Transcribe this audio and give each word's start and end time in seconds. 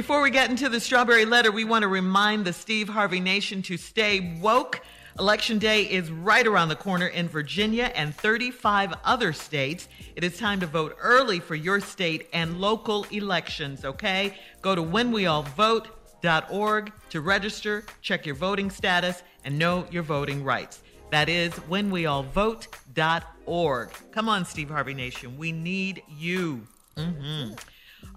Before 0.00 0.22
we 0.22 0.30
get 0.30 0.48
into 0.48 0.70
the 0.70 0.80
strawberry 0.80 1.26
letter, 1.26 1.52
we 1.52 1.64
want 1.64 1.82
to 1.82 1.88
remind 1.88 2.46
the 2.46 2.54
Steve 2.54 2.88
Harvey 2.88 3.20
Nation 3.20 3.60
to 3.60 3.76
stay 3.76 4.38
woke. 4.40 4.80
Election 5.18 5.58
day 5.58 5.82
is 5.82 6.10
right 6.10 6.46
around 6.46 6.70
the 6.70 6.74
corner 6.74 7.08
in 7.08 7.28
Virginia 7.28 7.92
and 7.94 8.14
35 8.14 8.94
other 9.04 9.34
states. 9.34 9.88
It 10.16 10.24
is 10.24 10.38
time 10.38 10.58
to 10.60 10.66
vote 10.66 10.96
early 11.02 11.38
for 11.38 11.54
your 11.54 11.80
state 11.80 12.28
and 12.32 12.62
local 12.62 13.04
elections, 13.10 13.84
okay? 13.84 14.38
Go 14.62 14.74
to 14.74 14.82
whenweallvote.org 14.82 16.92
to 17.10 17.20
register, 17.20 17.84
check 18.00 18.24
your 18.24 18.36
voting 18.36 18.70
status, 18.70 19.22
and 19.44 19.58
know 19.58 19.86
your 19.90 20.02
voting 20.02 20.42
rights. 20.42 20.82
That 21.10 21.28
is 21.28 21.52
whenweallvote.org. 21.52 23.90
Come 24.12 24.30
on, 24.30 24.46
Steve 24.46 24.70
Harvey 24.70 24.94
Nation. 24.94 25.36
We 25.36 25.52
need 25.52 26.02
you. 26.08 26.66
Mm-hmm. 26.96 27.52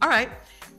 All 0.01 0.09
right. 0.09 0.29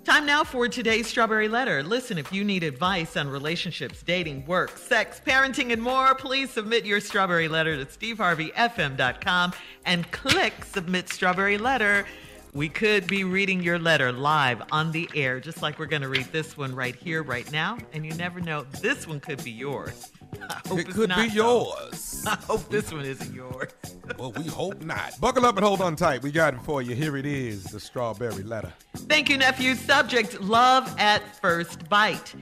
Time 0.04 0.26
now 0.26 0.44
for 0.44 0.68
today's 0.68 1.06
Strawberry 1.06 1.48
Letter. 1.48 1.82
Listen, 1.82 2.18
if 2.18 2.30
you 2.30 2.44
need 2.44 2.62
advice 2.62 3.16
on 3.16 3.26
relationships, 3.26 4.02
dating, 4.02 4.44
work, 4.44 4.76
sex, 4.76 5.18
parenting, 5.26 5.72
and 5.72 5.80
more, 5.80 6.14
please 6.14 6.50
submit 6.50 6.84
your 6.84 7.00
Strawberry 7.00 7.48
Letter 7.48 7.82
to 7.82 7.86
steveharveyfm.com 7.86 9.54
and 9.86 10.10
click 10.12 10.52
Submit 10.62 11.08
Strawberry 11.08 11.56
Letter. 11.56 12.04
We 12.52 12.68
could 12.68 13.06
be 13.06 13.24
reading 13.24 13.62
your 13.62 13.78
letter 13.78 14.12
live 14.12 14.62
on 14.70 14.92
the 14.92 15.08
air, 15.14 15.40
just 15.40 15.62
like 15.62 15.78
we're 15.78 15.86
going 15.86 16.02
to 16.02 16.08
read 16.08 16.26
this 16.26 16.56
one 16.56 16.74
right 16.74 16.94
here, 16.94 17.22
right 17.22 17.50
now. 17.50 17.78
And 17.94 18.04
you 18.04 18.12
never 18.12 18.40
know, 18.40 18.64
this 18.82 19.08
one 19.08 19.20
could 19.20 19.42
be 19.42 19.50
yours. 19.50 20.12
It 20.72 20.88
could 20.90 21.08
not, 21.08 21.28
be 21.28 21.34
yours. 21.34 22.24
I 22.26 22.36
hope 22.36 22.68
this 22.70 22.92
one 22.92 23.04
isn't 23.04 23.34
yours. 23.34 23.70
well, 24.18 24.32
we 24.32 24.44
hope 24.44 24.82
not. 24.82 25.18
Buckle 25.20 25.46
up 25.46 25.56
and 25.56 25.64
hold 25.64 25.80
on 25.80 25.96
tight. 25.96 26.22
We 26.22 26.30
got 26.30 26.54
it 26.54 26.62
for 26.62 26.82
you. 26.82 26.94
Here 26.94 27.16
it 27.16 27.26
is 27.26 27.64
the 27.64 27.80
strawberry 27.80 28.42
letter. 28.42 28.72
Thank 28.96 29.28
you, 29.28 29.38
nephew. 29.38 29.74
Subject 29.74 30.40
Love 30.40 30.94
at 30.98 31.36
First 31.40 31.88
Bite. 31.88 32.34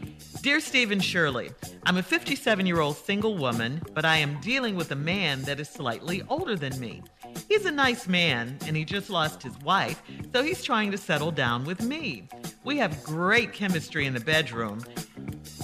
Dear 0.43 0.59
Stephen 0.59 0.99
Shirley, 0.99 1.51
I'm 1.87 1.97
a 1.99 2.03
57 2.03 2.67
year 2.67 2.81
old 2.81 2.97
single 2.97 3.37
woman, 3.37 3.81
but 3.95 4.05
I 4.05 4.17
am 4.17 4.41
dealing 4.41 4.75
with 4.75 4.91
a 4.91 4.97
man 4.97 5.43
that 5.43 5.61
is 5.61 5.69
slightly 5.69 6.23
older 6.29 6.57
than 6.57 6.79
me. 6.81 7.03
He's 7.49 7.65
a 7.65 7.71
nice 7.71 8.09
man 8.09 8.59
and 8.67 8.77
he 8.77 8.85
just 8.85 9.09
lost 9.09 9.43
his 9.43 9.57
wife, 9.61 10.03
so 10.33 10.43
he's 10.43 10.63
trying 10.63 10.91
to 10.91 10.99
settle 10.99 11.31
down 11.31 11.65
with 11.65 11.83
me. 11.83 12.29
We 12.65 12.79
have 12.79 13.05
great 13.05 13.53
chemistry 13.53 14.07
in 14.07 14.15
the 14.15 14.21
bedroom, 14.21 14.85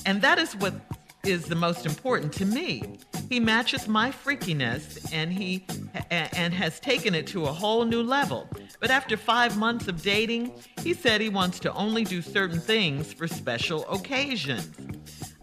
and 0.06 0.22
that 0.22 0.38
is 0.38 0.55
what 0.55 0.88
is 1.28 1.44
the 1.44 1.55
most 1.55 1.84
important 1.84 2.33
to 2.33 2.47
me. 2.47 2.83
He 3.28 3.39
matches 3.39 3.87
my 3.87 4.11
freakiness 4.11 5.12
and 5.12 5.33
he 5.33 5.66
and 6.11 6.55
has 6.55 6.81
taken 6.81 7.15
it 7.15 7.27
to 7.28 7.44
a 7.44 7.53
whole 7.53 7.84
new 7.84 8.03
level. 8.03 8.49
But 8.81 8.91
after 8.91 9.16
5 9.16 9.59
months 9.59 9.88
of 9.88 10.03
dating, 10.03 10.53
he 10.83 10.94
said 10.94 11.21
he 11.21 11.28
wants 11.28 11.59
to 11.61 11.72
only 11.75 12.05
do 12.05 12.22
certain 12.22 12.61
things 12.61 13.12
for 13.12 13.28
special 13.28 13.87
occasions. 13.88 14.71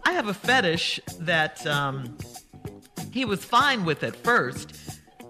I 0.04 0.12
have 0.12 0.28
a 0.28 0.34
fetish 0.34 0.98
that 1.20 1.64
um, 1.66 2.16
he 3.12 3.24
was 3.24 3.44
fine 3.44 3.84
with 3.84 4.02
at 4.02 4.16
first. 4.16 4.72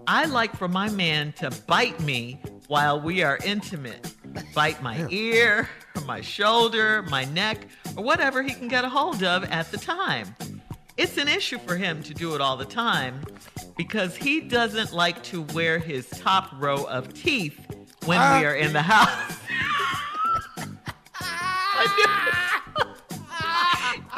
I 0.07 0.25
like 0.25 0.55
for 0.55 0.67
my 0.67 0.89
man 0.89 1.33
to 1.33 1.51
bite 1.67 1.99
me 1.99 2.39
while 2.67 2.99
we 2.99 3.23
are 3.23 3.37
intimate. 3.45 4.13
Bite 4.53 4.81
my 4.81 5.07
ear, 5.09 5.69
my 6.05 6.21
shoulder, 6.21 7.03
my 7.03 7.25
neck, 7.25 7.67
or 7.95 8.03
whatever 8.03 8.41
he 8.41 8.53
can 8.53 8.67
get 8.67 8.85
a 8.85 8.89
hold 8.89 9.23
of 9.23 9.43
at 9.45 9.71
the 9.71 9.77
time. 9.77 10.35
It's 10.97 11.17
an 11.17 11.27
issue 11.27 11.59
for 11.59 11.75
him 11.75 12.01
to 12.03 12.13
do 12.13 12.33
it 12.33 12.41
all 12.41 12.57
the 12.57 12.65
time 12.65 13.21
because 13.77 14.15
he 14.15 14.41
doesn't 14.41 14.91
like 14.93 15.21
to 15.23 15.43
wear 15.53 15.77
his 15.77 16.09
top 16.09 16.49
row 16.59 16.85
of 16.85 17.13
teeth 17.13 17.59
when 18.05 18.19
we 18.19 18.45
are 18.45 18.55
in 18.55 18.73
the 18.73 18.79
ah. 18.79 18.81
house. 18.81 19.37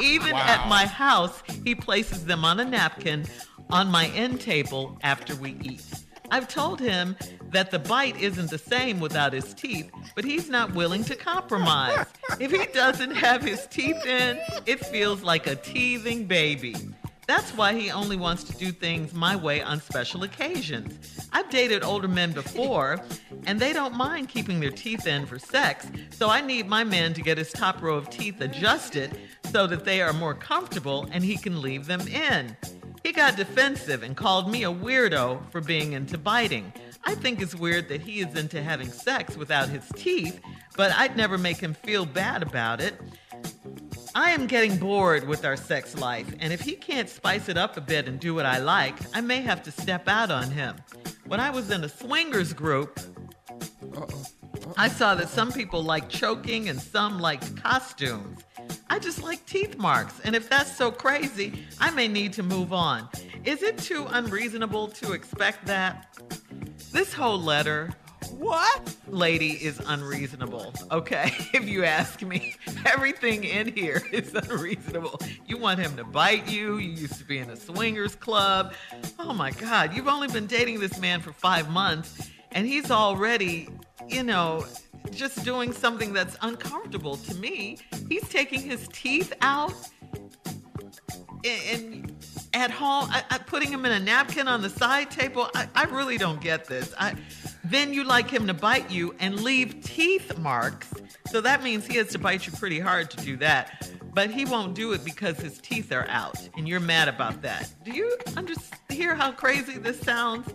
Even 0.00 0.32
wow. 0.32 0.46
at 0.46 0.66
my 0.68 0.86
house, 0.86 1.42
he 1.62 1.74
places 1.74 2.24
them 2.24 2.46
on 2.46 2.58
a 2.60 2.64
napkin 2.64 3.26
on 3.68 3.90
my 3.90 4.06
end 4.08 4.40
table 4.40 4.98
after 5.02 5.36
we 5.36 5.58
eat. 5.62 5.84
I've 6.30 6.48
told 6.48 6.80
him 6.80 7.14
that 7.50 7.70
the 7.70 7.78
bite 7.78 8.20
isn't 8.20 8.50
the 8.50 8.58
same 8.58 9.00
without 9.00 9.32
his 9.32 9.54
teeth, 9.54 9.90
but 10.14 10.24
he's 10.24 10.48
not 10.48 10.74
willing 10.74 11.04
to 11.04 11.16
compromise. 11.16 12.06
If 12.38 12.50
he 12.50 12.66
doesn't 12.72 13.12
have 13.12 13.42
his 13.42 13.66
teeth 13.66 14.04
in, 14.06 14.40
it 14.66 14.84
feels 14.86 15.22
like 15.22 15.46
a 15.46 15.56
teething 15.56 16.26
baby. 16.26 16.76
That's 17.26 17.52
why 17.52 17.74
he 17.74 17.92
only 17.92 18.16
wants 18.16 18.42
to 18.44 18.52
do 18.56 18.72
things 18.72 19.14
my 19.14 19.36
way 19.36 19.62
on 19.62 19.80
special 19.80 20.24
occasions. 20.24 21.28
I've 21.32 21.48
dated 21.48 21.84
older 21.84 22.08
men 22.08 22.32
before, 22.32 23.00
and 23.46 23.60
they 23.60 23.72
don't 23.72 23.94
mind 23.94 24.28
keeping 24.28 24.58
their 24.58 24.72
teeth 24.72 25.06
in 25.06 25.26
for 25.26 25.38
sex, 25.38 25.86
so 26.10 26.28
I 26.28 26.40
need 26.40 26.66
my 26.66 26.82
man 26.82 27.14
to 27.14 27.22
get 27.22 27.38
his 27.38 27.52
top 27.52 27.82
row 27.82 27.94
of 27.94 28.10
teeth 28.10 28.40
adjusted 28.40 29.16
so 29.44 29.68
that 29.68 29.84
they 29.84 30.02
are 30.02 30.12
more 30.12 30.34
comfortable 30.34 31.08
and 31.12 31.22
he 31.22 31.36
can 31.36 31.62
leave 31.62 31.86
them 31.86 32.00
in. 32.08 32.56
He 33.04 33.12
got 33.12 33.36
defensive 33.36 34.02
and 34.02 34.16
called 34.16 34.50
me 34.50 34.64
a 34.64 34.72
weirdo 34.72 35.50
for 35.50 35.60
being 35.60 35.92
into 35.92 36.18
biting. 36.18 36.72
I 37.04 37.14
think 37.14 37.40
it's 37.40 37.54
weird 37.54 37.88
that 37.88 38.00
he 38.00 38.20
is 38.20 38.36
into 38.36 38.62
having 38.62 38.90
sex 38.90 39.36
without 39.36 39.68
his 39.68 39.84
teeth, 39.96 40.40
but 40.76 40.92
I'd 40.92 41.16
never 41.16 41.38
make 41.38 41.58
him 41.58 41.74
feel 41.74 42.06
bad 42.06 42.42
about 42.42 42.80
it. 42.80 42.94
I 44.14 44.30
am 44.30 44.46
getting 44.46 44.76
bored 44.76 45.26
with 45.26 45.44
our 45.44 45.56
sex 45.56 45.96
life, 45.96 46.32
and 46.40 46.52
if 46.52 46.60
he 46.60 46.72
can't 46.72 47.08
spice 47.08 47.48
it 47.48 47.56
up 47.56 47.76
a 47.76 47.80
bit 47.80 48.08
and 48.08 48.18
do 48.18 48.34
what 48.34 48.44
I 48.44 48.58
like, 48.58 48.96
I 49.14 49.20
may 49.20 49.40
have 49.40 49.62
to 49.64 49.70
step 49.70 50.08
out 50.08 50.30
on 50.30 50.50
him. 50.50 50.76
When 51.26 51.40
I 51.40 51.50
was 51.50 51.70
in 51.70 51.84
a 51.84 51.88
swingers 51.88 52.52
group, 52.52 52.98
I 54.76 54.88
saw 54.88 55.14
that 55.14 55.28
some 55.28 55.52
people 55.52 55.82
like 55.82 56.08
choking 56.08 56.68
and 56.68 56.80
some 56.80 57.20
liked 57.20 57.56
costumes. 57.56 58.40
I 58.88 58.98
just 58.98 59.22
like 59.22 59.46
teeth 59.46 59.78
marks, 59.78 60.20
and 60.24 60.34
if 60.34 60.48
that's 60.48 60.76
so 60.76 60.90
crazy, 60.90 61.64
I 61.78 61.90
may 61.90 62.08
need 62.08 62.32
to 62.34 62.42
move 62.42 62.72
on. 62.72 63.08
Is 63.44 63.62
it 63.62 63.78
too 63.78 64.06
unreasonable 64.10 64.88
to 64.88 65.12
expect 65.12 65.66
that? 65.66 66.08
This 66.92 67.12
whole 67.12 67.40
letter, 67.40 67.90
What? 68.32 68.96
lady, 69.06 69.52
is 69.52 69.80
unreasonable, 69.86 70.74
okay? 70.90 71.32
If 71.54 71.68
you 71.68 71.84
ask 71.84 72.22
me, 72.22 72.56
everything 72.84 73.44
in 73.44 73.72
here 73.74 74.02
is 74.12 74.34
unreasonable. 74.34 75.20
You 75.46 75.56
want 75.58 75.80
him 75.80 75.96
to 75.96 76.04
bite 76.04 76.48
you, 76.48 76.78
you 76.78 76.90
used 76.90 77.18
to 77.18 77.24
be 77.24 77.38
in 77.38 77.50
a 77.50 77.56
swingers 77.56 78.14
club. 78.16 78.74
Oh 79.18 79.32
my 79.32 79.50
God, 79.52 79.94
you've 79.94 80.08
only 80.08 80.28
been 80.28 80.46
dating 80.46 80.80
this 80.80 80.98
man 80.98 81.20
for 81.20 81.32
five 81.32 81.70
months, 81.70 82.30
and 82.52 82.66
he's 82.66 82.90
already, 82.90 83.68
you 84.08 84.22
know, 84.22 84.64
just 85.12 85.44
doing 85.44 85.72
something 85.72 86.12
that's 86.12 86.36
uncomfortable 86.42 87.16
to 87.16 87.34
me. 87.36 87.78
He's 88.08 88.28
taking 88.28 88.60
his 88.62 88.88
teeth 88.92 89.32
out 89.42 89.74
and, 91.44 92.09
at 92.52 92.70
home, 92.70 93.08
I, 93.10 93.22
I, 93.30 93.38
putting 93.38 93.70
him 93.70 93.84
in 93.84 93.92
a 93.92 94.00
napkin 94.00 94.48
on 94.48 94.62
the 94.62 94.70
side 94.70 95.10
table. 95.10 95.48
I, 95.54 95.68
I 95.74 95.84
really 95.84 96.18
don't 96.18 96.40
get 96.40 96.66
this. 96.66 96.92
I, 96.98 97.14
then 97.64 97.92
you 97.92 98.04
like 98.04 98.28
him 98.28 98.46
to 98.48 98.54
bite 98.54 98.90
you 98.90 99.14
and 99.20 99.40
leave 99.40 99.82
teeth 99.82 100.36
marks. 100.38 100.92
So 101.30 101.40
that 101.40 101.62
means 101.62 101.86
he 101.86 101.96
has 101.96 102.08
to 102.08 102.18
bite 102.18 102.46
you 102.46 102.52
pretty 102.52 102.80
hard 102.80 103.10
to 103.10 103.16
do 103.18 103.36
that. 103.38 103.90
But 104.12 104.30
he 104.30 104.44
won't 104.44 104.74
do 104.74 104.92
it 104.92 105.04
because 105.04 105.38
his 105.38 105.58
teeth 105.58 105.92
are 105.92 106.06
out, 106.08 106.48
and 106.56 106.68
you're 106.68 106.80
mad 106.80 107.06
about 107.06 107.42
that. 107.42 107.72
Do 107.84 107.92
you 107.92 108.16
under- 108.36 108.54
hear 108.88 109.14
how 109.14 109.30
crazy 109.30 109.78
this 109.78 110.00
sounds? 110.00 110.52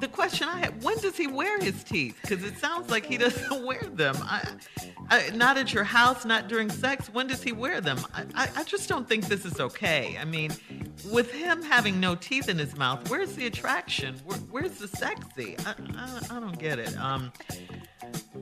the 0.00 0.08
question 0.08 0.48
I 0.48 0.58
have: 0.58 0.84
When 0.84 0.98
does 0.98 1.16
he 1.16 1.26
wear 1.26 1.58
his 1.60 1.82
teeth? 1.84 2.18
Because 2.20 2.44
it 2.44 2.58
sounds 2.58 2.90
like 2.90 3.06
he 3.06 3.16
doesn't 3.16 3.64
wear 3.66 3.82
them. 3.82 4.16
I, 4.20 4.54
I, 5.10 5.30
not 5.30 5.56
at 5.56 5.72
your 5.72 5.84
house, 5.84 6.24
not 6.24 6.48
during 6.48 6.70
sex. 6.70 7.08
When 7.12 7.26
does 7.26 7.42
he 7.42 7.52
wear 7.52 7.80
them? 7.80 7.98
I, 8.14 8.24
I, 8.34 8.48
I 8.56 8.64
just 8.64 8.88
don't 8.88 9.08
think 9.08 9.26
this 9.26 9.44
is 9.44 9.60
okay. 9.60 10.16
I 10.20 10.24
mean, 10.24 10.52
with 11.10 11.30
him 11.30 11.62
having 11.62 12.00
no 12.00 12.14
teeth 12.14 12.48
in 12.48 12.58
his 12.58 12.76
mouth, 12.76 13.08
where's 13.10 13.34
the 13.34 13.46
attraction? 13.46 14.16
Where, 14.24 14.38
where's 14.38 14.78
the 14.78 14.88
sexy? 14.88 15.56
I, 15.64 15.74
I, 15.96 16.36
I 16.36 16.40
don't 16.40 16.58
get 16.58 16.78
it. 16.78 16.96
Um, 16.98 17.32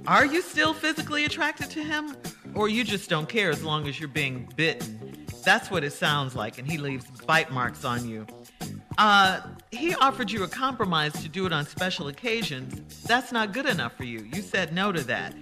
are 0.07 0.27
you 0.27 0.43
still 0.43 0.75
physically 0.75 1.25
attracted 1.25 1.71
to 1.71 1.83
him, 1.83 2.17
or 2.55 2.69
you 2.69 2.85
just 2.85 3.09
don't 3.09 3.29
care 3.29 3.51
as 3.51 3.63
long 3.63 3.87
as 3.89 3.99
you're 3.99 4.09
being 4.09 4.49
bitten? 4.57 5.27
That's 5.45 5.71
what 5.71 5.85
it 5.85 5.93
sounds 5.93 6.35
like, 6.35 6.59
and 6.59 6.71
he 6.71 6.79
leaves 6.79 7.05
bite 7.23 7.51
marks 7.51 7.85
on 7.85 8.09
you. 8.09 8.27
Uh, 8.97 9.41
he 9.71 9.95
offered 9.97 10.31
you 10.31 10.45
a 10.45 10.49
compromise 10.49 11.13
to 11.15 11.29
do 11.29 11.47
it 11.47 11.53
on 11.53 11.67
special 11.67 12.09
occasions. 12.09 13.03
That's 13.03 13.33
not 13.33 13.53
good 13.53 13.67
enough 13.67 13.97
for 13.97 14.05
you. 14.05 14.29
You 14.33 14.41
said 14.41 14.73
no 14.73 14.93
to 14.93 15.03
that. 15.05 15.35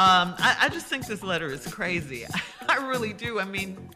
Um, 0.00 0.34
I, 0.38 0.56
I 0.62 0.68
just 0.70 0.86
think 0.86 1.06
this 1.06 1.22
letter 1.22 1.52
is 1.52 1.66
crazy. 1.66 2.24
I 2.68 2.76
really 2.88 3.12
do. 3.12 3.38
I 3.38 3.44
mean, 3.44 3.90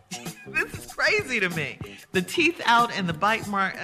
this 0.49 0.75
is 0.75 0.93
crazy 0.93 1.41
to 1.41 1.49
me. 1.49 1.79
The 2.13 2.21
teeth 2.21 2.61
out 2.67 2.93
and 2.93 3.09
the 3.09 3.15
bite 3.15 3.49
mark. 3.49 3.75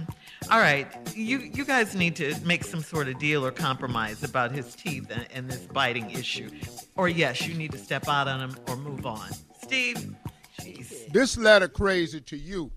All 0.50 0.58
right, 0.58 0.86
you 1.14 1.38
you 1.38 1.66
guys 1.66 1.94
need 1.94 2.16
to 2.16 2.34
make 2.46 2.64
some 2.64 2.80
sort 2.80 3.08
of 3.08 3.18
deal 3.18 3.44
or 3.44 3.50
compromise 3.50 4.22
about 4.22 4.52
his 4.52 4.74
teeth 4.74 5.10
and, 5.10 5.26
and 5.34 5.50
this 5.50 5.66
biting 5.66 6.10
issue, 6.12 6.48
or 6.94 7.10
yes, 7.10 7.46
you 7.46 7.52
need 7.52 7.72
to 7.72 7.78
step 7.78 8.08
out 8.08 8.26
on 8.26 8.40
him 8.40 8.56
or 8.68 8.76
move 8.76 9.04
on. 9.04 9.28
Steve, 9.62 10.14
jeez. 10.58 11.12
This 11.12 11.36
letter 11.36 11.68
crazy 11.68 12.22
to 12.22 12.38
you. 12.38 12.72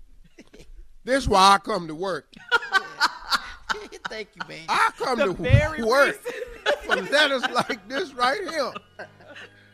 This 1.04 1.26
why 1.26 1.54
I 1.54 1.58
come 1.58 1.88
to 1.88 1.94
work. 1.94 2.34
Thank 4.10 4.28
you, 4.34 4.42
man. 4.46 4.66
I 4.68 4.90
come 4.98 5.18
The 5.20 5.26
to 5.26 5.32
very 5.32 5.82
work 5.84 6.20
for 6.84 6.96
letters 6.96 7.42
like 7.50 7.86
this 7.88 8.12
right 8.14 8.40
here. 8.48 8.72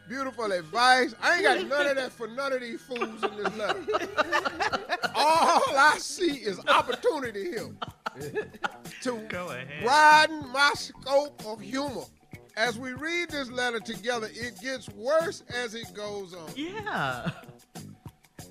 Beautiful 0.08 0.52
advice. 0.52 1.14
I 1.20 1.34
ain't 1.34 1.42
got 1.42 1.66
none 1.66 1.86
of 1.88 1.96
that 1.96 2.12
for 2.12 2.28
none 2.28 2.52
of 2.52 2.60
these 2.60 2.80
fools 2.80 3.22
in 3.24 3.36
this 3.36 3.56
letter. 3.56 3.84
All 5.14 5.62
I 5.76 5.96
see 5.98 6.32
is 6.36 6.60
opportunity 6.68 7.44
here 7.44 7.70
to 9.02 9.12
broaden 9.82 10.48
my 10.52 10.72
scope 10.74 11.44
of 11.44 11.60
humor. 11.60 12.04
As 12.56 12.78
we 12.78 12.92
read 12.92 13.30
this 13.30 13.50
letter 13.50 13.80
together, 13.80 14.28
it 14.32 14.58
gets 14.60 14.88
worse 14.90 15.42
as 15.52 15.74
it 15.74 15.92
goes 15.92 16.34
on. 16.34 16.48
Yeah. 16.54 17.30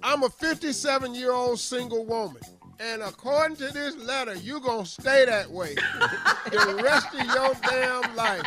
I'm 0.03 0.23
a 0.23 0.29
57 0.29 1.15
year 1.15 1.31
old 1.31 1.59
single 1.59 2.05
woman. 2.05 2.41
And 2.79 3.01
according 3.01 3.57
to 3.57 3.71
this 3.71 3.95
letter, 3.97 4.35
you're 4.35 4.59
going 4.59 4.83
to 4.83 4.89
stay 4.89 5.25
that 5.25 5.49
way 5.49 5.75
the 6.51 6.81
rest 6.83 7.07
of 7.13 7.25
your 7.25 7.53
damn 7.69 8.15
life. 8.15 8.45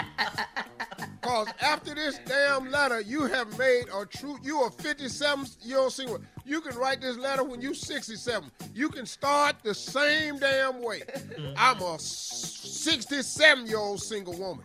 Because 1.21 1.49
after 1.61 1.95
this 1.95 2.21
damn 2.27 2.71
letter, 2.71 3.01
you 3.01 3.25
have 3.25 3.59
made 3.59 3.85
a 3.95 4.05
true, 4.07 4.39
you 4.43 4.59
are 4.59 4.71
57 4.71 5.47
year 5.63 5.79
old 5.79 5.93
single. 5.93 6.21
You 6.45 6.61
can 6.61 6.77
write 6.77 7.01
this 7.01 7.17
letter 7.17 7.43
when 7.45 7.61
you're 7.61 7.75
67. 7.75 8.51
You 8.75 8.89
can 8.89 9.07
start 9.07 9.57
the 9.63 9.75
same 9.75 10.39
damn 10.39 10.83
way. 10.83 11.01
Mm-hmm. 11.01 11.55
I'm 11.57 11.81
a 11.83 11.99
67 11.99 13.67
year 13.67 13.79
old 13.79 14.03
single 14.03 14.35
woman. 14.35 14.65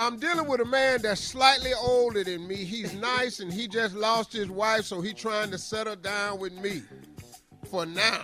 I'm 0.00 0.16
dealing 0.18 0.46
with 0.46 0.60
a 0.60 0.64
man 0.64 1.02
that's 1.02 1.20
slightly 1.20 1.72
older 1.74 2.22
than 2.22 2.46
me. 2.46 2.56
He's 2.56 2.94
nice 2.94 3.40
and 3.40 3.52
he 3.52 3.66
just 3.66 3.96
lost 3.96 4.32
his 4.32 4.48
wife, 4.48 4.84
so 4.84 5.00
he's 5.00 5.14
trying 5.14 5.50
to 5.50 5.58
settle 5.58 5.96
down 5.96 6.38
with 6.38 6.52
me 6.52 6.82
for 7.70 7.86
now. 7.86 8.22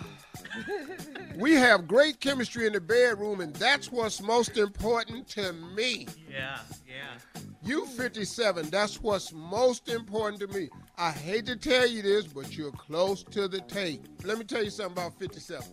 we 1.37 1.53
have 1.55 1.87
great 1.89 2.21
chemistry 2.21 2.67
in 2.67 2.73
the 2.73 2.81
bedroom, 2.81 3.41
and 3.41 3.55
that's 3.57 3.91
what's 3.91 4.21
most 4.23 4.57
important 4.57 5.29
to 5.29 5.53
me. 5.53 6.07
Yeah, 6.31 6.59
yeah. 6.87 7.41
You 7.63 7.87
57, 7.87 8.71
that's 8.71 9.01
what's 9.01 9.33
most 9.33 9.89
important 9.89 10.41
to 10.41 10.59
me. 10.59 10.69
I 10.99 11.11
hate 11.11 11.47
to 11.47 11.57
tell 11.57 11.87
you 11.87 12.03
this, 12.03 12.27
but 12.27 12.57
you're 12.57 12.73
close 12.73 13.25
to 13.25 13.49
the 13.49 13.61
tape. 13.63 14.07
Let 14.23 14.39
me 14.39 14.45
tell 14.45 14.63
you 14.63 14.71
something 14.71 14.93
about 14.93 15.19
57. 15.19 15.67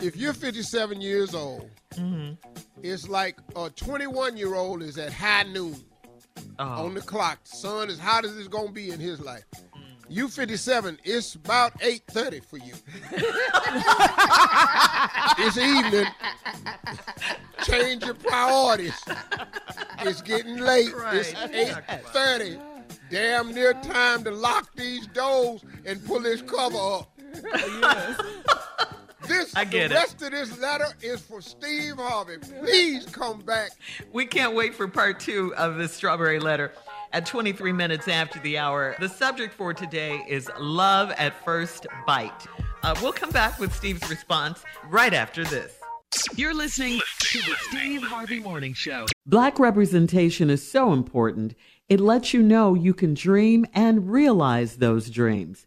If 0.00 0.16
you're 0.16 0.34
57 0.34 1.00
years 1.00 1.34
old, 1.34 1.68
mm-hmm. 1.94 2.34
it's 2.82 3.08
like 3.08 3.38
a 3.56 3.70
21 3.70 4.36
year 4.36 4.54
old 4.54 4.82
is 4.82 4.98
at 4.98 5.12
high 5.12 5.42
noon 5.44 5.82
Oh. 6.58 6.84
on 6.84 6.94
the 6.94 7.00
clock. 7.00 7.42
The 7.44 7.56
sun 7.56 7.88
is 7.90 7.98
hot 7.98 8.24
as 8.24 8.36
it's 8.36 8.48
gonna 8.48 8.70
be 8.70 8.90
in 8.90 9.00
his 9.00 9.20
life. 9.20 9.44
You 10.10 10.26
57, 10.26 10.98
it's 11.04 11.36
about 11.36 11.78
8.30 11.78 12.44
for 12.44 12.56
you. 12.56 12.74
it's 15.38 15.56
evening. 15.56 16.06
Change 17.62 18.04
your 18.04 18.14
priorities. 18.14 19.00
It's 20.00 20.20
getting 20.20 20.56
late. 20.56 20.90
It's 21.12 21.32
8.30. 21.32 22.60
Damn 23.08 23.54
near 23.54 23.72
time 23.72 24.24
to 24.24 24.32
lock 24.32 24.74
these 24.74 25.06
doors 25.06 25.64
and 25.86 26.04
pull 26.04 26.18
this 26.18 26.42
cover 26.42 26.76
up. 26.76 27.16
This, 29.28 29.54
I 29.54 29.64
get 29.64 29.90
the 29.90 29.94
it. 29.94 29.98
rest 29.98 30.22
of 30.22 30.32
this 30.32 30.58
letter 30.58 30.88
is 31.02 31.20
for 31.20 31.40
Steve 31.40 31.98
Harvey. 31.98 32.38
Please 32.38 33.06
come 33.06 33.42
back. 33.42 33.70
We 34.12 34.26
can't 34.26 34.56
wait 34.56 34.74
for 34.74 34.88
part 34.88 35.20
two 35.20 35.54
of 35.54 35.76
the 35.76 35.86
strawberry 35.86 36.40
letter 36.40 36.72
at 37.12 37.26
23 37.26 37.72
minutes 37.72 38.08
after 38.08 38.38
the 38.40 38.58
hour. 38.58 38.96
The 38.98 39.08
subject 39.08 39.54
for 39.54 39.74
today 39.74 40.24
is 40.28 40.50
love 40.58 41.10
at 41.12 41.44
first 41.44 41.86
bite. 42.06 42.46
Uh, 42.82 42.94
we'll 43.02 43.12
come 43.12 43.30
back 43.30 43.58
with 43.58 43.74
Steve's 43.74 44.08
response 44.08 44.64
right 44.88 45.12
after 45.12 45.44
this. 45.44 45.78
You're 46.34 46.54
listening 46.54 47.00
to 47.20 47.38
the 47.38 47.54
Steve 47.68 48.02
Harvey 48.02 48.40
Morning 48.40 48.74
Show. 48.74 49.06
Black 49.26 49.58
representation 49.58 50.50
is 50.50 50.68
so 50.68 50.92
important. 50.92 51.54
It 51.88 52.00
lets 52.00 52.34
you 52.34 52.42
know 52.42 52.74
you 52.74 52.94
can 52.94 53.14
dream 53.14 53.66
and 53.74 54.10
realize 54.10 54.76
those 54.76 55.10
dreams. 55.10 55.66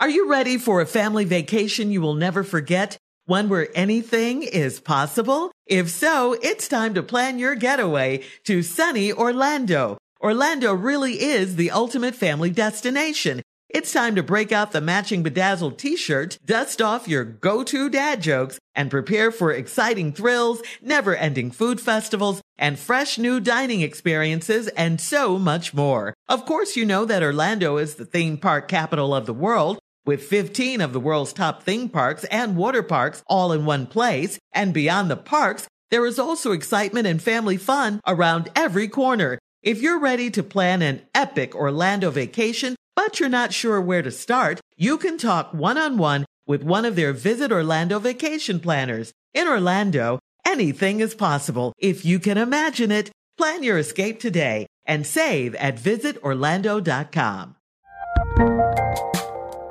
Are 0.00 0.08
you 0.08 0.30
ready 0.30 0.58
for 0.58 0.80
a 0.80 0.86
family 0.86 1.24
vacation 1.24 1.90
you 1.90 2.00
will 2.00 2.14
never 2.14 2.44
forget? 2.44 2.96
One 3.24 3.48
where 3.48 3.68
anything 3.74 4.44
is 4.44 4.78
possible? 4.78 5.50
If 5.66 5.90
so, 5.90 6.36
it's 6.40 6.68
time 6.68 6.94
to 6.94 7.02
plan 7.02 7.40
your 7.40 7.56
getaway 7.56 8.22
to 8.44 8.62
sunny 8.62 9.12
Orlando. 9.12 9.98
Orlando 10.22 10.72
really 10.72 11.14
is 11.20 11.56
the 11.56 11.72
ultimate 11.72 12.14
family 12.14 12.50
destination. 12.50 13.42
It's 13.68 13.92
time 13.92 14.14
to 14.14 14.22
break 14.22 14.52
out 14.52 14.70
the 14.70 14.80
matching 14.80 15.24
bedazzled 15.24 15.80
t-shirt, 15.80 16.38
dust 16.44 16.80
off 16.80 17.08
your 17.08 17.24
go-to 17.24 17.90
dad 17.90 18.22
jokes, 18.22 18.60
and 18.76 18.92
prepare 18.92 19.32
for 19.32 19.52
exciting 19.52 20.12
thrills, 20.12 20.62
never-ending 20.80 21.50
food 21.50 21.80
festivals, 21.80 22.40
and 22.56 22.78
fresh 22.78 23.18
new 23.18 23.40
dining 23.40 23.80
experiences, 23.80 24.68
and 24.68 25.00
so 25.00 25.40
much 25.40 25.74
more. 25.74 26.14
Of 26.28 26.46
course, 26.46 26.76
you 26.76 26.86
know 26.86 27.04
that 27.04 27.24
Orlando 27.24 27.78
is 27.78 27.96
the 27.96 28.06
theme 28.06 28.38
park 28.38 28.68
capital 28.68 29.12
of 29.12 29.26
the 29.26 29.34
world, 29.34 29.78
with 30.08 30.24
15 30.24 30.80
of 30.80 30.94
the 30.94 31.00
world's 31.00 31.34
top 31.34 31.62
theme 31.62 31.86
parks 31.86 32.24
and 32.24 32.56
water 32.56 32.82
parks 32.82 33.22
all 33.26 33.52
in 33.52 33.66
one 33.66 33.86
place. 33.86 34.38
And 34.54 34.72
beyond 34.72 35.10
the 35.10 35.18
parks, 35.18 35.68
there 35.90 36.06
is 36.06 36.18
also 36.18 36.52
excitement 36.52 37.06
and 37.06 37.20
family 37.20 37.58
fun 37.58 38.00
around 38.06 38.48
every 38.56 38.88
corner. 38.88 39.38
If 39.62 39.82
you're 39.82 40.00
ready 40.00 40.30
to 40.30 40.42
plan 40.42 40.80
an 40.80 41.02
epic 41.14 41.54
Orlando 41.54 42.10
vacation, 42.10 42.74
but 42.96 43.20
you're 43.20 43.28
not 43.28 43.52
sure 43.52 43.82
where 43.82 44.00
to 44.00 44.10
start, 44.10 44.60
you 44.78 44.96
can 44.96 45.18
talk 45.18 45.52
one 45.52 45.76
on 45.76 45.98
one 45.98 46.24
with 46.46 46.62
one 46.62 46.86
of 46.86 46.96
their 46.96 47.12
Visit 47.12 47.52
Orlando 47.52 47.98
vacation 47.98 48.60
planners. 48.60 49.12
In 49.34 49.46
Orlando, 49.46 50.20
anything 50.46 51.00
is 51.00 51.14
possible 51.14 51.74
if 51.76 52.06
you 52.06 52.18
can 52.18 52.38
imagine 52.38 52.90
it. 52.90 53.10
Plan 53.36 53.62
your 53.62 53.76
escape 53.76 54.20
today 54.20 54.66
and 54.86 55.06
save 55.06 55.54
at 55.56 55.76
visitorlando.com. 55.76 57.56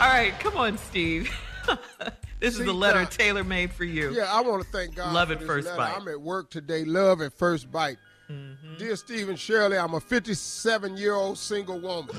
All 0.00 0.08
right, 0.08 0.32
come 0.40 0.56
on, 0.56 0.78
Steve. 0.78 1.30
this 2.40 2.56
See, 2.56 2.62
is 2.62 2.68
a 2.68 2.72
letter 2.72 3.04
tailor 3.04 3.44
made 3.44 3.70
for 3.70 3.84
you. 3.84 4.14
Yeah, 4.14 4.32
I 4.32 4.40
want 4.40 4.64
to 4.64 4.68
thank 4.70 4.94
God. 4.94 5.12
Love 5.12 5.30
at 5.30 5.42
first 5.42 5.66
letter. 5.66 5.76
bite. 5.76 5.94
I'm 5.94 6.08
at 6.08 6.18
work 6.18 6.48
today. 6.48 6.86
Love 6.86 7.20
at 7.20 7.34
first 7.34 7.70
bite. 7.70 7.98
Mm-hmm. 8.30 8.78
Dear 8.78 8.96
Stephen 8.96 9.36
Shirley, 9.36 9.76
I'm 9.76 9.92
a 9.92 10.00
57 10.00 10.96
year 10.96 11.12
old 11.12 11.36
single 11.36 11.78
woman. 11.78 12.16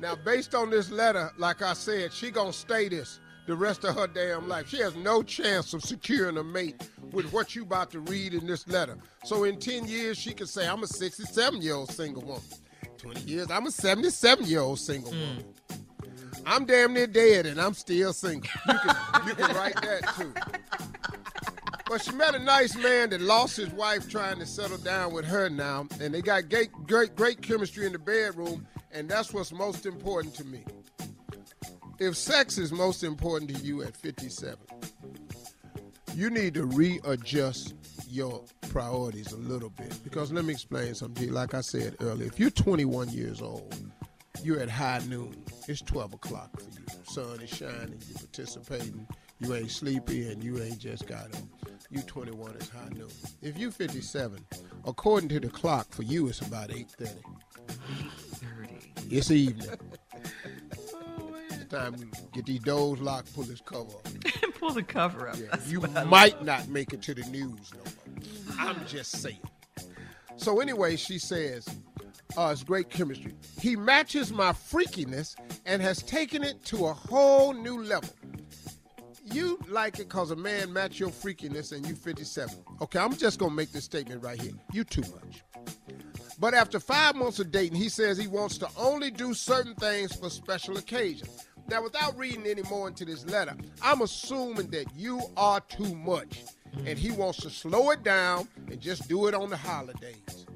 Now, 0.00 0.14
based 0.14 0.54
on 0.54 0.70
this 0.70 0.90
letter, 0.90 1.30
like 1.36 1.60
I 1.60 1.74
said, 1.74 2.14
she 2.14 2.30
gonna 2.30 2.50
stay 2.50 2.88
this 2.88 3.20
the 3.46 3.54
rest 3.54 3.84
of 3.84 3.94
her 3.94 4.06
damn 4.06 4.48
life. 4.48 4.70
She 4.70 4.78
has 4.78 4.96
no 4.96 5.22
chance 5.22 5.74
of 5.74 5.82
securing 5.82 6.38
a 6.38 6.44
mate 6.44 6.88
with 7.12 7.30
what 7.30 7.54
you 7.54 7.62
about 7.62 7.90
to 7.90 8.00
read 8.00 8.32
in 8.32 8.46
this 8.46 8.66
letter. 8.68 8.96
So 9.24 9.44
in 9.44 9.58
10 9.58 9.86
years, 9.86 10.16
she 10.16 10.32
could 10.32 10.48
say, 10.48 10.66
I'm 10.66 10.82
a 10.82 10.86
67 10.86 11.60
year 11.60 11.74
old 11.74 11.90
single 11.90 12.22
woman. 12.22 12.42
20 12.96 13.20
years, 13.20 13.50
I'm 13.50 13.66
a 13.66 13.70
77 13.70 14.46
year 14.46 14.60
old 14.60 14.78
single 14.78 15.10
woman. 15.10 15.44
I'm 16.48 16.64
damn 16.64 16.94
near 16.94 17.06
dead 17.06 17.44
and 17.44 17.60
I'm 17.60 17.74
still 17.74 18.14
single. 18.14 18.48
You 18.66 18.78
can, 18.78 19.28
you 19.28 19.34
can 19.34 19.54
write 19.54 19.74
that 19.82 20.14
too. 20.16 20.32
But 21.86 22.02
she 22.02 22.12
met 22.12 22.34
a 22.34 22.38
nice 22.38 22.74
man 22.74 23.10
that 23.10 23.20
lost 23.20 23.58
his 23.58 23.68
wife 23.70 24.08
trying 24.08 24.38
to 24.38 24.46
settle 24.46 24.78
down 24.78 25.12
with 25.12 25.26
her 25.26 25.50
now, 25.50 25.86
and 26.00 26.14
they 26.14 26.22
got 26.22 26.48
great, 26.48 26.70
great, 26.86 27.14
great 27.16 27.42
chemistry 27.42 27.86
in 27.86 27.92
the 27.92 27.98
bedroom, 27.98 28.66
and 28.92 29.08
that's 29.08 29.32
what's 29.32 29.52
most 29.52 29.86
important 29.86 30.34
to 30.36 30.44
me. 30.44 30.64
If 31.98 32.16
sex 32.16 32.58
is 32.58 32.72
most 32.72 33.04
important 33.04 33.54
to 33.54 33.62
you 33.64 33.82
at 33.82 33.96
57, 33.96 34.58
you 36.14 36.30
need 36.30 36.54
to 36.54 36.64
readjust 36.64 37.74
your 38.08 38.42
priorities 38.68 39.32
a 39.32 39.38
little 39.38 39.70
bit. 39.70 39.98
Because 40.02 40.32
let 40.32 40.44
me 40.44 40.52
explain 40.52 40.94
something 40.94 41.22
to 41.22 41.28
you. 41.28 41.32
Like 41.34 41.54
I 41.54 41.60
said 41.60 41.96
earlier, 42.00 42.26
if 42.26 42.38
you're 42.38 42.50
21 42.50 43.10
years 43.10 43.42
old, 43.42 43.74
you're 44.42 44.60
at 44.60 44.70
high 44.70 45.00
noon. 45.08 45.44
It's 45.68 45.82
12 45.82 46.14
o'clock 46.14 46.58
for 46.58 46.64
you. 46.70 46.86
Sun 47.04 47.42
is 47.42 47.50
shining. 47.50 48.00
You're 48.08 48.18
participating. 48.18 49.06
you 49.38 49.54
ain't 49.54 49.70
sleepy 49.70 50.28
and 50.30 50.42
you 50.42 50.62
ain't 50.62 50.78
just 50.78 51.06
got 51.06 51.26
a, 51.26 51.38
you 51.90 52.00
21 52.00 52.56
is 52.56 52.70
high 52.70 52.88
noon. 52.94 53.10
If 53.42 53.58
you 53.58 53.70
57, 53.70 54.42
according 54.86 55.28
to 55.28 55.40
the 55.40 55.50
clock, 55.50 55.86
for 55.90 56.04
you 56.04 56.26
it's 56.28 56.40
about 56.40 56.70
8.30. 56.70 57.10
8:30. 57.68 59.12
It's 59.12 59.30
evening. 59.30 59.68
It's 61.50 61.64
time 61.70 61.94
to 61.96 62.06
get 62.32 62.46
these 62.46 62.60
doors 62.60 63.00
locked, 63.00 63.34
pull 63.34 63.44
this 63.44 63.60
cover 63.60 63.90
up. 63.90 64.08
Pull 64.58 64.70
the 64.70 64.82
cover 64.82 65.28
up. 65.28 65.36
Yeah, 65.38 65.54
you 65.66 65.80
might 66.06 66.42
not 66.44 66.68
make 66.68 66.92
it 66.92 67.02
to 67.02 67.14
the 67.14 67.22
news 67.30 67.72
no 67.74 67.80
more. 67.84 68.58
I'm 68.58 68.86
just 68.86 69.12
saying. 69.12 69.38
So 70.36 70.60
anyway, 70.60 70.96
she 70.96 71.18
says, 71.18 71.68
uh, 72.38 72.52
it's 72.52 72.62
great 72.62 72.88
chemistry. 72.88 73.34
He 73.60 73.74
matches 73.74 74.32
my 74.32 74.52
freakiness 74.52 75.34
and 75.66 75.82
has 75.82 76.04
taken 76.04 76.44
it 76.44 76.64
to 76.66 76.86
a 76.86 76.92
whole 76.92 77.52
new 77.52 77.82
level. 77.82 78.10
You 79.24 79.58
like 79.68 79.98
it 79.98 80.08
because 80.08 80.30
a 80.30 80.36
man 80.36 80.72
match 80.72 81.00
your 81.00 81.08
freakiness 81.10 81.72
and 81.72 81.84
you 81.84 81.96
57. 81.96 82.56
Okay, 82.80 82.98
I'm 83.00 83.16
just 83.16 83.40
going 83.40 83.50
to 83.50 83.56
make 83.56 83.72
this 83.72 83.84
statement 83.84 84.22
right 84.22 84.40
here. 84.40 84.52
You 84.72 84.84
too 84.84 85.02
much. 85.02 85.42
But 86.38 86.54
after 86.54 86.78
five 86.78 87.16
months 87.16 87.40
of 87.40 87.50
dating, 87.50 87.76
he 87.76 87.88
says 87.88 88.16
he 88.16 88.28
wants 88.28 88.56
to 88.58 88.68
only 88.76 89.10
do 89.10 89.34
certain 89.34 89.74
things 89.74 90.14
for 90.14 90.30
special 90.30 90.76
occasions. 90.76 91.48
Now, 91.68 91.82
without 91.82 92.16
reading 92.16 92.46
any 92.46 92.62
more 92.70 92.86
into 92.86 93.04
this 93.04 93.26
letter, 93.26 93.56
I'm 93.82 94.02
assuming 94.02 94.70
that 94.70 94.86
you 94.94 95.22
are 95.36 95.60
too 95.60 95.92
much. 95.96 96.44
And 96.86 96.96
he 96.96 97.10
wants 97.10 97.40
to 97.40 97.50
slow 97.50 97.90
it 97.90 98.04
down 98.04 98.46
and 98.70 98.80
just 98.80 99.08
do 99.08 99.26
it 99.26 99.34
on 99.34 99.50
the 99.50 99.56
holidays. 99.56 100.46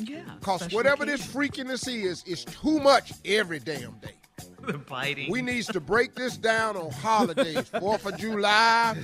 Yeah. 0.00 0.22
Because 0.38 0.60
special 0.60 0.76
whatever 0.76 1.04
this 1.04 1.20
occasion. 1.20 1.66
freakiness 1.66 1.88
is, 2.04 2.24
is 2.24 2.44
too 2.44 2.80
much 2.80 3.12
every 3.24 3.58
damn 3.58 3.92
day. 3.98 4.14
The 4.66 4.76
biting. 4.76 5.30
We 5.30 5.40
needs 5.40 5.66
to 5.68 5.80
break 5.80 6.14
this 6.14 6.36
down 6.36 6.76
on 6.76 6.90
holidays. 6.90 7.68
Fourth 7.80 8.04
of 8.04 8.18
July, 8.18 8.94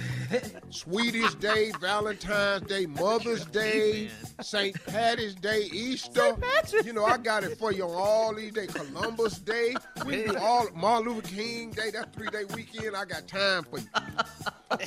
Sweetest 0.68 1.40
Day, 1.40 1.72
Valentine's 1.80 2.66
Day, 2.66 2.84
Mother's 2.84 3.46
Day, 3.46 4.10
St. 4.42 4.76
Patty's 4.86 5.34
Day, 5.34 5.68
Easter. 5.72 6.36
You 6.84 6.92
know, 6.92 7.06
I 7.06 7.16
got 7.16 7.42
it 7.42 7.58
for 7.58 7.72
you 7.72 7.84
on 7.84 7.94
all 7.94 8.34
these 8.34 8.52
days. 8.52 8.70
Columbus 8.70 9.38
Day. 9.38 9.74
We 10.04 10.24
do 10.24 10.36
all 10.36 10.68
Martin 10.74 11.14
Luther 11.14 11.28
King 11.28 11.70
Day. 11.70 11.90
That 11.90 12.12
three 12.12 12.28
day 12.28 12.44
weekend. 12.54 12.94
I 12.94 13.06
got 13.06 13.26
time 13.26 13.64
for 13.64 13.78
you. 13.78 13.86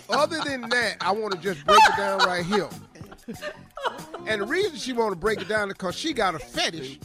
Other 0.10 0.40
than 0.46 0.70
that, 0.70 0.98
I 1.02 1.12
want 1.12 1.34
to 1.34 1.40
just 1.40 1.66
break 1.66 1.80
it 1.84 1.98
down 1.98 2.20
right 2.20 2.46
here. 2.46 2.70
And 4.28 4.42
the 4.42 4.46
reason 4.46 4.76
she 4.76 4.94
want 4.94 5.12
to 5.12 5.16
break 5.16 5.42
it 5.42 5.48
down 5.48 5.70
is 5.70 5.74
because 5.74 5.96
she 5.96 6.14
got 6.14 6.36
a 6.36 6.40
fetish 6.40 7.00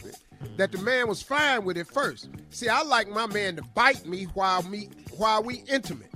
that 0.57 0.71
the 0.71 0.77
man 0.79 1.07
was 1.07 1.21
fine 1.21 1.63
with 1.63 1.77
it 1.77 1.87
first. 1.87 2.29
See, 2.49 2.69
I 2.69 2.83
like 2.83 3.09
my 3.09 3.25
man 3.27 3.55
to 3.55 3.61
bite 3.73 4.05
me 4.05 4.25
while 4.33 4.63
me 4.63 4.89
while 5.17 5.43
we 5.43 5.63
intimate. 5.67 6.11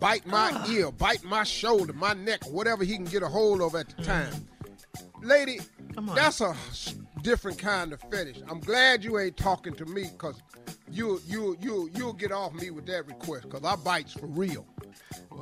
Bite 0.00 0.26
my 0.26 0.52
ah. 0.54 0.70
ear, 0.70 0.90
bite 0.90 1.24
my 1.24 1.44
shoulder, 1.44 1.92
my 1.92 2.14
neck, 2.14 2.44
whatever 2.50 2.84
he 2.84 2.94
can 2.94 3.04
get 3.04 3.22
a 3.22 3.28
hold 3.28 3.60
of 3.60 3.74
at 3.74 3.88
the 3.88 4.02
mm. 4.02 4.06
time. 4.06 4.48
Lady, 5.22 5.60
Come 5.94 6.10
on. 6.10 6.16
that's 6.16 6.40
a 6.40 6.54
different 7.22 7.58
kind 7.58 7.92
of 7.92 8.00
fetish. 8.10 8.38
I'm 8.48 8.60
glad 8.60 9.04
you 9.04 9.18
ain't 9.18 9.36
talking 9.36 9.74
to 9.74 9.86
me 9.86 10.04
because 10.12 10.40
you 10.90 11.20
you 11.26 11.56
you 11.60 11.90
you'll 11.94 12.12
get 12.12 12.32
off 12.32 12.52
me 12.54 12.70
with 12.70 12.86
that 12.86 13.06
request 13.06 13.44
because 13.44 13.64
I 13.64 13.76
bites 13.76 14.12
for 14.12 14.26
real. 14.26 14.66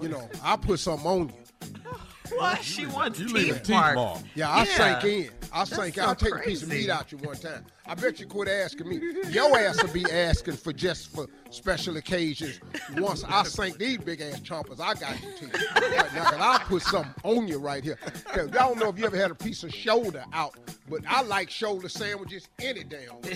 You 0.00 0.08
know, 0.08 0.28
I 0.42 0.56
put 0.56 0.78
something 0.80 1.06
on 1.06 1.28
you. 1.28 1.72
Oh. 1.86 2.00
Why 2.36 2.58
she 2.62 2.86
wants 2.86 3.18
You 3.18 3.28
leave 3.28 3.48
a 3.50 3.52
teeth 3.54 3.62
teeth 3.64 3.70
mark. 3.70 3.94
mark. 3.94 4.18
Yeah, 4.34 4.50
I 4.50 4.58
Yeah. 4.64 4.76
sank 4.76 5.04
in. 5.04 5.30
I 5.52 5.58
That's 5.60 5.70
sank 5.76 5.94
so 5.94 6.02
I'll 6.02 6.14
take 6.14 6.34
a 6.34 6.38
piece 6.38 6.62
of 6.62 6.68
meat 6.68 6.88
out 6.88 7.12
you 7.12 7.18
one 7.18 7.36
time. 7.36 7.64
I 7.84 7.94
bet 7.94 8.20
you 8.20 8.26
quit 8.26 8.48
asking 8.48 8.88
me. 8.88 9.00
Your 9.30 9.58
ass 9.58 9.82
will 9.82 9.92
be 9.92 10.04
asking 10.10 10.54
for 10.54 10.72
just 10.72 11.12
for 11.12 11.26
special 11.50 11.96
occasions. 11.96 12.60
Once 12.96 13.24
I 13.24 13.42
sink 13.42 13.76
these 13.76 13.98
big 13.98 14.20
ass 14.20 14.40
chompers, 14.40 14.80
I 14.80 14.94
got 14.94 15.20
you. 15.20 15.48
Right 15.74 16.14
now, 16.14 16.24
'cause 16.30 16.40
I'll 16.40 16.58
put 16.60 16.82
something 16.82 17.12
on 17.24 17.48
you 17.48 17.58
right 17.58 17.82
here. 17.82 17.96
'Cause 17.96 18.50
I 18.50 18.68
don't 18.68 18.78
know 18.78 18.88
if 18.88 18.98
you 18.98 19.04
ever 19.04 19.16
had 19.16 19.30
a 19.30 19.34
piece 19.34 19.64
of 19.64 19.74
shoulder 19.74 20.24
out, 20.32 20.56
but 20.88 21.02
I 21.08 21.22
like 21.22 21.50
shoulder 21.50 21.88
sandwiches 21.88 22.48
any 22.60 22.84
day. 22.84 23.06
So 23.08 23.28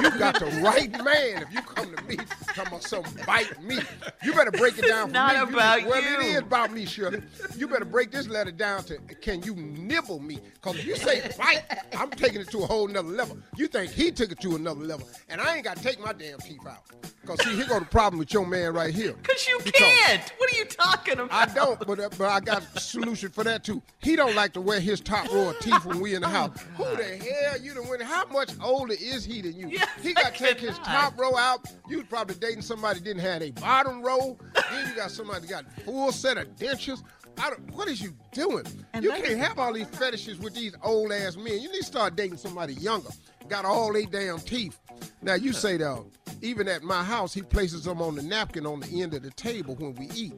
you 0.00 0.18
got 0.18 0.40
the 0.40 0.46
right 0.62 0.90
man 1.04 1.42
if 1.42 1.52
you 1.52 1.60
come 1.60 1.94
to 1.94 2.02
me 2.04 2.16
talking 2.54 2.66
about 2.68 2.84
something 2.84 3.22
bite 3.26 3.62
me. 3.62 3.78
You 4.24 4.32
better 4.32 4.50
break 4.50 4.78
it 4.78 4.86
down 4.86 5.08
for 5.08 5.12
not 5.12 5.34
me. 5.48 5.54
about 5.54 5.84
well, 5.86 6.02
you. 6.02 6.20
it 6.20 6.24
is 6.26 6.38
about 6.38 6.72
me, 6.72 6.86
Shirley. 6.86 7.22
You 7.56 7.68
better 7.68 7.84
break 7.84 8.10
this 8.10 8.28
letter 8.28 8.50
down 8.50 8.84
to 8.84 8.98
can 9.20 9.42
you 9.42 9.54
nibble 9.54 10.20
me? 10.20 10.40
Because 10.54 10.78
if 10.78 10.86
you 10.86 10.96
say 10.96 11.30
bite, 11.36 11.64
I'm 11.96 12.10
taking 12.10 12.40
it 12.40 12.50
to 12.50 12.62
a 12.62 12.66
whole 12.66 12.88
nother 12.88 13.08
level. 13.08 13.38
You 13.56 13.68
think 13.74 13.90
he 13.92 14.10
took 14.12 14.30
it 14.30 14.40
to 14.40 14.54
another 14.54 14.80
level, 14.84 15.08
and 15.28 15.40
I 15.40 15.56
ain't 15.56 15.64
got 15.64 15.76
to 15.76 15.82
take 15.82 15.98
my 16.00 16.12
damn 16.12 16.38
teeth 16.38 16.64
out. 16.66 16.82
Because 17.20 17.42
see, 17.44 17.56
here 17.56 17.66
go 17.66 17.80
the 17.80 17.86
problem 17.86 18.18
with 18.18 18.32
your 18.32 18.46
man 18.46 18.72
right 18.74 18.94
here. 18.94 19.14
Cause 19.22 19.48
you 19.48 19.58
Because- 19.64 19.80
can't. 19.80 20.32
What 20.38 20.52
are 20.52 20.56
you 20.56 20.64
talking 20.66 21.14
about? 21.14 21.32
I 21.32 21.52
don't, 21.52 21.78
but 21.86 21.98
uh, 21.98 22.08
but 22.16 22.28
I 22.28 22.40
got 22.40 22.62
a 22.74 22.80
solution 22.80 23.30
for 23.30 23.42
that 23.44 23.64
too. 23.64 23.82
He 24.00 24.14
don't 24.14 24.34
like 24.36 24.52
to 24.52 24.60
wear 24.60 24.78
his 24.78 25.00
top 25.00 25.32
row 25.32 25.50
of 25.50 25.58
teeth 25.58 25.84
when 25.84 26.00
we 26.00 26.14
in 26.14 26.22
the 26.22 26.28
house. 26.28 26.56
Who 26.76 26.84
the 26.84 27.02
hell 27.02 27.60
you 27.60 27.74
done 27.74 27.88
went? 27.88 28.02
How 28.02 28.26
much 28.26 28.50
older 28.62 28.94
is 28.94 29.24
he 29.24 29.40
than 29.42 29.56
you? 29.58 29.68
Yes, 29.68 29.88
he 30.02 30.12
got 30.14 30.34
to 30.34 30.38
take 30.38 30.60
his 30.60 30.78
top 30.78 31.18
row 31.18 31.34
out. 31.36 31.66
You 31.88 31.98
was 31.98 32.06
probably 32.06 32.36
dating 32.36 32.62
somebody 32.62 32.98
that 33.00 33.04
didn't 33.04 33.22
have 33.22 33.42
a 33.42 33.50
bottom 33.52 34.02
row. 34.02 34.36
then 34.70 34.88
you 34.88 34.94
got 34.94 35.10
somebody 35.10 35.46
that 35.46 35.48
got 35.48 35.84
full 35.84 36.12
set 36.12 36.36
of 36.38 36.46
dentures. 36.56 37.02
I 37.38 37.50
don't, 37.50 37.68
what 37.74 37.88
is 37.88 38.00
you 38.00 38.14
doing? 38.32 38.64
And 38.92 39.02
you 39.04 39.10
can't 39.10 39.38
have 39.38 39.58
all 39.58 39.72
these 39.72 39.88
fetishes 39.88 40.38
with 40.38 40.54
these 40.54 40.74
old 40.84 41.10
ass 41.10 41.36
men. 41.36 41.60
You 41.60 41.72
need 41.72 41.78
to 41.80 41.84
start 41.84 42.14
dating 42.14 42.36
somebody 42.36 42.74
younger. 42.74 43.08
Got 43.48 43.64
all 43.64 43.92
they 43.92 44.06
damn 44.06 44.38
teeth. 44.38 44.78
Now 45.22 45.34
you 45.34 45.52
say 45.52 45.76
though, 45.76 46.06
even 46.42 46.68
at 46.68 46.82
my 46.82 47.02
house, 47.02 47.34
he 47.34 47.42
places 47.42 47.84
them 47.84 48.00
on 48.00 48.14
the 48.16 48.22
napkin 48.22 48.66
on 48.66 48.80
the 48.80 49.02
end 49.02 49.14
of 49.14 49.22
the 49.22 49.30
table 49.30 49.74
when 49.76 49.94
we 49.94 50.08
eat. 50.14 50.34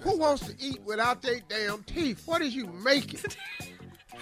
Who 0.00 0.16
wants 0.16 0.46
to 0.46 0.54
eat 0.58 0.80
without 0.82 1.22
their 1.22 1.40
damn 1.48 1.82
teeth? 1.84 2.26
What 2.26 2.42
is 2.42 2.54
you 2.54 2.66
making? 2.66 3.20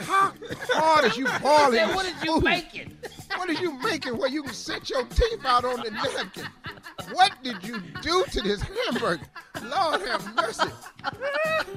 How 0.01 0.33
hard 0.73 1.05
is 1.05 1.17
you 1.17 1.27
boiling? 1.43 1.73
Said, 1.73 1.89
this 1.89 1.97
what 1.97 2.07
is 2.07 2.25
you 2.25 2.35
food? 2.35 2.45
making? 2.45 2.99
What 3.37 3.51
is 3.51 3.61
you 3.61 3.79
making 3.81 4.17
where 4.17 4.29
you 4.29 4.43
can 4.43 4.55
set 4.55 4.89
your 4.91 5.05
teeth 5.05 5.45
out 5.45 5.65
on 5.65 5.81
the 5.83 5.91
napkin? 5.91 6.47
What 7.13 7.33
did 7.43 7.63
you 7.65 7.81
do 8.03 8.25
to 8.33 8.41
this 8.41 8.63
hamburger? 8.63 9.25
Lord 9.63 10.01
have 10.09 10.35
mercy. 10.35 10.69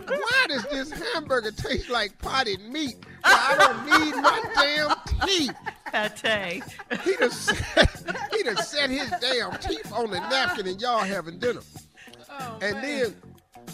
Why 0.08 0.46
does 0.48 0.64
this 0.66 0.92
hamburger 0.92 1.52
taste 1.52 1.90
like 1.90 2.18
potted 2.20 2.62
meat? 2.62 2.96
Well, 3.24 3.38
I 3.40 3.56
don't 3.58 3.86
need 3.86 4.16
my 4.16 4.42
damn 4.56 5.28
teeth. 5.28 5.56
Pate. 6.24 6.64
He 7.04 7.16
done, 7.18 7.32
set, 7.32 8.04
he 8.34 8.44
done 8.44 8.58
set 8.58 8.90
his 8.90 9.10
damn 9.20 9.58
teeth 9.60 9.92
on 9.92 10.10
the 10.10 10.20
napkin 10.20 10.68
and 10.68 10.80
y'all 10.82 11.00
having 11.00 11.38
dinner. 11.38 11.60
Oh, 12.30 12.60
and 12.62 12.82
then 12.82 13.16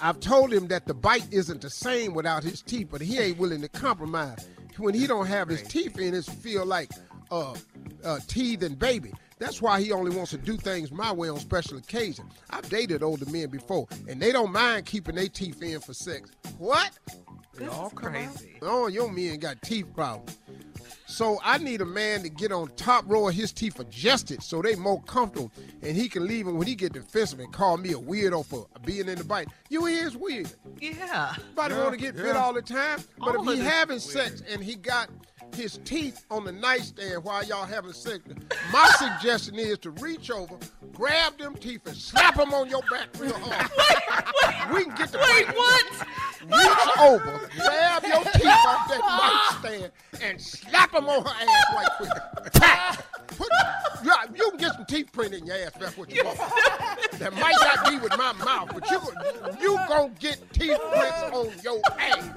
I've 0.02 0.20
told 0.20 0.54
him 0.54 0.68
that 0.68 0.86
the 0.86 0.94
bite 0.94 1.28
isn't 1.32 1.62
the 1.62 1.70
same 1.70 2.14
without 2.14 2.44
his 2.44 2.62
teeth, 2.62 2.90
but 2.92 3.02
he 3.02 3.18
ain't 3.18 3.38
willing 3.38 3.62
to 3.62 3.70
compromise. 3.70 4.48
When 4.78 4.94
he 4.94 5.08
don't 5.08 5.26
have 5.26 5.48
his 5.48 5.64
teeth 5.64 5.98
in, 6.00 6.14
it 6.14 6.26
feel 6.26 6.66
like 6.66 6.92
uh, 7.32 7.56
uh, 8.04 8.20
teeth 8.28 8.62
and 8.62 8.78
baby. 8.78 9.12
That's 9.40 9.62
why 9.62 9.82
he 9.82 9.92
only 9.92 10.16
wants 10.16 10.32
to 10.32 10.38
do 10.38 10.58
things 10.58 10.92
my 10.92 11.12
way 11.12 11.30
on 11.30 11.40
special 11.40 11.78
occasions. 11.78 12.32
I've 12.50 12.68
dated 12.70 13.04
older 13.04 13.26
men 13.30 13.50
before, 13.50 13.88
and 14.08 14.22
they 14.22 14.32
don't 14.32 14.52
mind 14.52 14.86
keeping 14.86 15.16
their 15.16 15.28
teeth 15.28 15.62
in 15.62 15.80
for 15.80 15.94
sex. 15.94 16.32
What? 16.58 16.92
This 17.54 17.72
is 17.72 17.94
crazy. 17.94 18.58
Oh, 18.62 18.88
your 18.88 19.12
men 19.12 19.40
got 19.40 19.62
teeth 19.62 19.94
problems. 19.96 20.38
So 21.08 21.40
I 21.42 21.58
need 21.58 21.80
a 21.80 21.86
man 21.86 22.22
to 22.24 22.30
get 22.30 22.52
on 22.52 22.68
top 22.76 23.06
row 23.08 23.30
of 23.30 23.34
his 23.34 23.54
teeth 23.54 23.80
adjusted 23.80 24.44
so 24.44 24.62
they 24.62 24.76
more 24.76 25.02
comfortable, 25.04 25.52
and 25.82 25.96
he 25.96 26.10
can 26.10 26.28
leave 26.28 26.46
him 26.46 26.58
when 26.58 26.68
he 26.68 26.76
get 26.76 26.92
defensive 26.92 27.40
and 27.40 27.52
call 27.52 27.78
me 27.78 27.92
a 27.92 27.98
weirdo 27.98 28.46
for 28.46 28.68
being 28.84 29.08
in 29.08 29.18
the 29.18 29.24
bite. 29.24 29.48
You 29.70 29.86
is 29.86 30.18
weird. 30.18 30.52
Yeah. 30.82 31.34
Nobody 31.56 31.76
want 31.76 31.94
to 31.94 31.98
get 31.98 32.16
bit 32.16 32.36
all 32.36 32.54
the 32.54 32.62
time, 32.62 33.00
but 33.18 33.38
All 33.38 33.50
if 33.50 33.58
he 33.58 33.64
having 33.64 33.98
is 33.98 34.04
sex 34.04 34.44
and 34.50 34.62
he 34.62 34.76
got 34.76 35.10
his 35.56 35.80
teeth 35.84 36.26
on 36.30 36.46
the 36.46 36.52
nightstand 36.52 37.24
while 37.24 37.44
y'all 37.44 37.66
having 37.66 37.94
sex, 37.94 38.20
my 38.72 38.88
suggestion 38.98 39.56
is 39.56 39.78
to 39.80 39.92
reach 39.92 40.30
over, 40.30 40.56
grab 40.94 41.38
them 41.38 41.56
teeth, 41.56 41.82
and 41.86 41.96
slap 41.96 42.36
them 42.36 42.54
on 42.54 42.70
your 42.70 42.82
back 42.90 43.08
real 43.20 43.34
hard. 43.34 44.74
we 44.74 44.84
can 44.84 44.96
get 44.96 45.12
the 45.12 45.18
Wait, 45.18 45.48
what? 45.56 45.86
Reach 46.42 46.98
over, 47.00 47.50
grab 47.56 48.04
your 48.04 48.24
teeth 48.34 48.66
off 48.66 48.88
that 48.90 49.60
nightstand, 49.62 49.92
and 50.22 50.42
slap 50.42 50.92
them 50.92 51.08
on 51.10 51.24
her 51.24 51.30
ass 51.30 51.66
right 51.76 51.88
quick. 51.98 52.54
Pat! 52.54 53.06
Put, 53.28 53.50
yeah, 54.04 54.24
you 54.34 54.50
can 54.52 54.58
get 54.58 54.74
some 54.74 54.86
teeth 54.86 55.12
print 55.12 55.34
in 55.34 55.46
your 55.46 55.58
ass. 55.58 55.72
That's 55.80 55.98
what 55.98 56.10
you 56.10 56.24
want. 56.24 56.38
That 57.20 57.34
might 57.34 57.56
not 57.60 57.90
be 57.90 57.98
with 58.00 58.18
my 58.18 58.34
mouth, 58.34 58.70
but 58.74 58.90
you 58.90 59.00
you 59.60 59.76
gonna 59.88 60.12
get 60.20 60.42
teeth 60.54 60.80
prints 60.92 61.24
on 61.34 61.52
your 61.64 61.82
ass. 62.00 62.30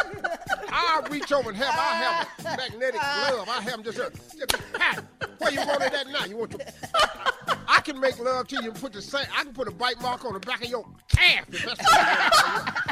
I'll 0.72 1.02
reach 1.04 1.32
over 1.32 1.50
and 1.50 1.58
have 1.58 1.74
I 1.76 2.26
have 2.42 2.54
a 2.54 2.56
magnetic 2.56 3.00
glove. 3.00 3.48
I 3.48 3.60
have 3.62 3.82
them 3.82 3.84
just, 3.84 3.98
just 3.98 4.72
pat. 4.72 5.04
Where 5.38 5.52
you 5.52 5.60
want 5.66 5.82
it 5.82 5.92
at 5.92 6.06
now? 6.08 6.24
You 6.24 6.36
want 6.36 6.52
your 6.52 6.60
I 7.68 7.80
can 7.82 7.98
make 8.00 8.18
love 8.18 8.48
to 8.48 8.56
you 8.62 8.70
and 8.70 8.80
put 8.80 8.92
the 8.92 9.00
same. 9.00 9.26
I 9.34 9.44
can 9.44 9.52
put 9.52 9.68
a 9.68 9.70
bite 9.70 10.00
mark 10.02 10.24
on 10.24 10.34
the 10.34 10.40
back 10.40 10.62
of 10.62 10.68
your 10.68 10.84
calf 11.08 11.46
if 11.48 11.64
that's 11.64 11.80
what 11.80 11.88
you 11.96 12.16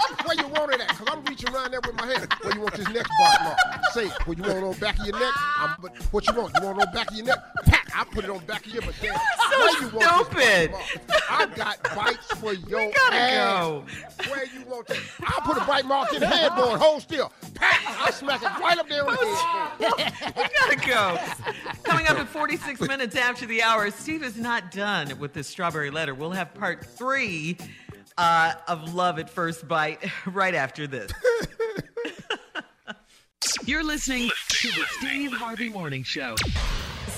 want. 0.05 0.27
Where 0.27 0.37
you 0.37 0.49
want 0.49 0.73
it 0.73 0.81
at? 0.81 0.89
Cause 0.89 1.09
I'm 1.11 1.25
reaching 1.25 1.55
around 1.55 1.73
there 1.73 1.81
with 1.85 1.95
my 1.95 2.07
hand. 2.07 2.33
Where 2.43 2.55
you 2.55 2.61
want 2.61 2.75
this 2.75 2.89
next 2.89 3.11
bite 3.21 3.39
mark? 3.43 3.59
Say 3.93 4.07
it. 4.07 4.27
What 4.27 4.39
you 4.39 4.45
want 4.45 4.65
on 4.65 4.73
the 4.73 4.79
back 4.79 4.99
of 4.99 5.07
your 5.07 5.19
neck? 5.19 5.33
I'm, 5.59 5.77
but 5.83 5.97
what 6.13 6.27
you 6.27 6.35
want? 6.35 6.53
You 6.59 6.67
want 6.67 6.81
on 6.81 6.87
the 6.87 6.93
back 6.93 7.11
of 7.11 7.17
your 7.17 7.27
neck? 7.27 7.39
Pat. 7.65 7.78
I 7.95 8.05
put 8.05 8.25
it 8.25 8.31
on 8.31 8.39
the 8.39 8.45
back 8.45 8.67
of 8.67 8.73
your 8.73 8.83
but 8.83 8.95
damn, 9.01 9.15
so 9.51 9.81
you 9.81 9.89
want 9.97 10.31
this 10.31 10.69
stupid. 10.69 10.73
bite? 10.73 11.23
I 11.31 11.47
got 11.57 11.83
bites 11.97 12.27
for 12.35 12.53
your 12.69 12.91
gotta 12.93 13.17
ass. 13.17 13.35
go. 13.37 13.85
Where 14.31 14.45
you 14.47 14.65
want 14.67 14.87
to? 14.89 14.97
I'll 15.25 15.41
put 15.41 15.57
a 15.57 15.65
bite 15.65 15.85
mark 15.87 16.13
in 16.13 16.21
the 16.21 16.27
headboard. 16.27 16.79
Hold 16.81 17.03
still. 17.03 17.33
Pat! 17.55 17.81
I 18.07 18.11
smack 18.11 18.43
it 18.43 18.47
right 18.61 18.79
up 18.79 18.89
there 18.89 19.05
on 19.07 19.15
the 19.17 19.37
headboard. 19.37 20.37
we 20.37 20.43
gotta 20.59 20.77
go. 20.87 21.19
Coming 21.85 22.07
up 22.07 22.19
at 22.19 22.29
46 22.29 22.81
minutes 22.83 23.17
after 23.17 23.47
the 23.47 23.63
hour, 23.63 23.91
Steve 23.91 24.23
is 24.23 24.37
not 24.37 24.71
done 24.71 25.19
with 25.19 25.33
this 25.33 25.49
strawberry 25.49 25.91
letter. 25.91 26.15
We'll 26.15 26.31
have 26.33 26.55
part 26.55 26.85
three 26.85 27.57
uh, 28.17 28.53
of 28.69 28.95
Love 28.95 29.19
at 29.19 29.29
First 29.31 29.67
Bite 29.67 30.05
right 30.27 30.55
after 30.55 30.87
this. 30.87 31.11
You're 33.65 33.85
listening 33.85 34.31
to 34.49 34.69
the 34.69 34.85
Steve 34.99 35.33
Harvey 35.33 35.69
Morning 35.69 36.03
Show. 36.03 36.35